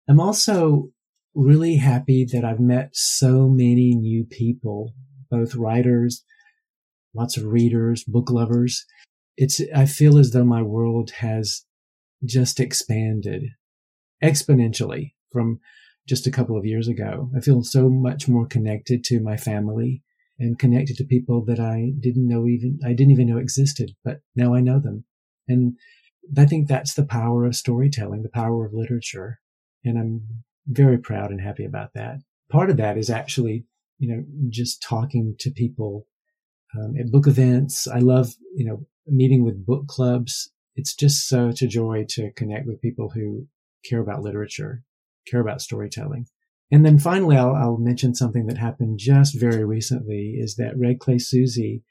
[0.08, 0.90] I'm also
[1.34, 4.92] really happy that I've met so many new people,
[5.30, 6.24] both writers
[7.14, 8.84] lots of readers, book lovers.
[9.36, 11.64] It's, I feel as though my world has
[12.24, 13.44] just expanded
[14.22, 15.60] exponentially from
[16.08, 17.30] just a couple of years ago.
[17.36, 20.02] I feel so much more connected to my family
[20.38, 24.20] and connected to people that I didn't know even, I didn't even know existed, but
[24.34, 25.04] now I know them.
[25.46, 25.76] And
[26.36, 29.40] I think that's the power of storytelling, the power of literature.
[29.84, 30.22] And I'm
[30.66, 32.18] very proud and happy about that.
[32.50, 33.66] Part of that is actually,
[33.98, 36.06] you know, just talking to people
[36.76, 37.86] um, at book events.
[37.86, 40.50] I love, you know, meeting with book clubs.
[40.74, 43.46] It's just such a joy to connect with people who
[43.88, 44.82] care about literature,
[45.26, 46.26] care about storytelling.
[46.70, 51.00] And then finally, I'll, I'll mention something that happened just very recently is that Red
[51.00, 51.82] Clay Suzie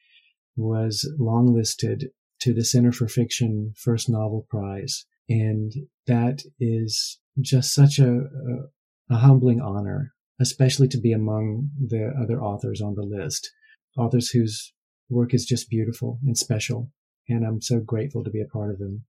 [0.56, 2.06] was longlisted
[2.42, 5.06] to the Center for Fiction First Novel Prize.
[5.30, 5.72] And
[6.08, 12.42] that is just such a, a, a humbling honor, especially to be among the other
[12.42, 13.52] authors on the list
[13.98, 14.74] authors whose
[15.10, 16.90] work is just beautiful and special.
[17.28, 19.06] And I'm so grateful to be a part of them,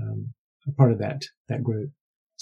[0.00, 0.34] um,
[0.66, 1.90] a part of that, that group.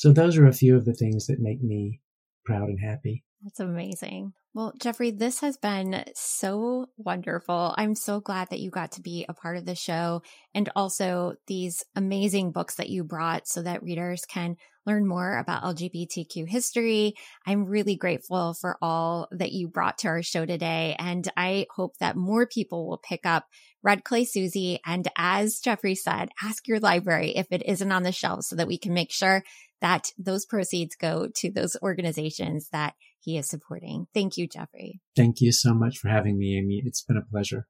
[0.00, 2.00] So those are a few of the things that make me
[2.46, 3.22] proud and happy.
[3.42, 4.32] That's amazing.
[4.52, 7.72] Well, Jeffrey, this has been so wonderful.
[7.78, 10.22] I'm so glad that you got to be a part of the show
[10.52, 15.62] and also these amazing books that you brought so that readers can learn more about
[15.62, 17.14] LGBTQ history.
[17.46, 20.96] I'm really grateful for all that you brought to our show today.
[20.98, 23.46] And I hope that more people will pick up
[23.84, 24.80] Red Clay Suzie.
[24.84, 28.66] And as Jeffrey said, ask your library if it isn't on the shelf so that
[28.66, 29.44] we can make sure
[29.80, 34.06] that those proceeds go to those organizations that he is supporting.
[34.14, 35.00] Thank you, Jeffrey.
[35.16, 36.82] Thank you so much for having me, Amy.
[36.84, 37.66] It's been a pleasure.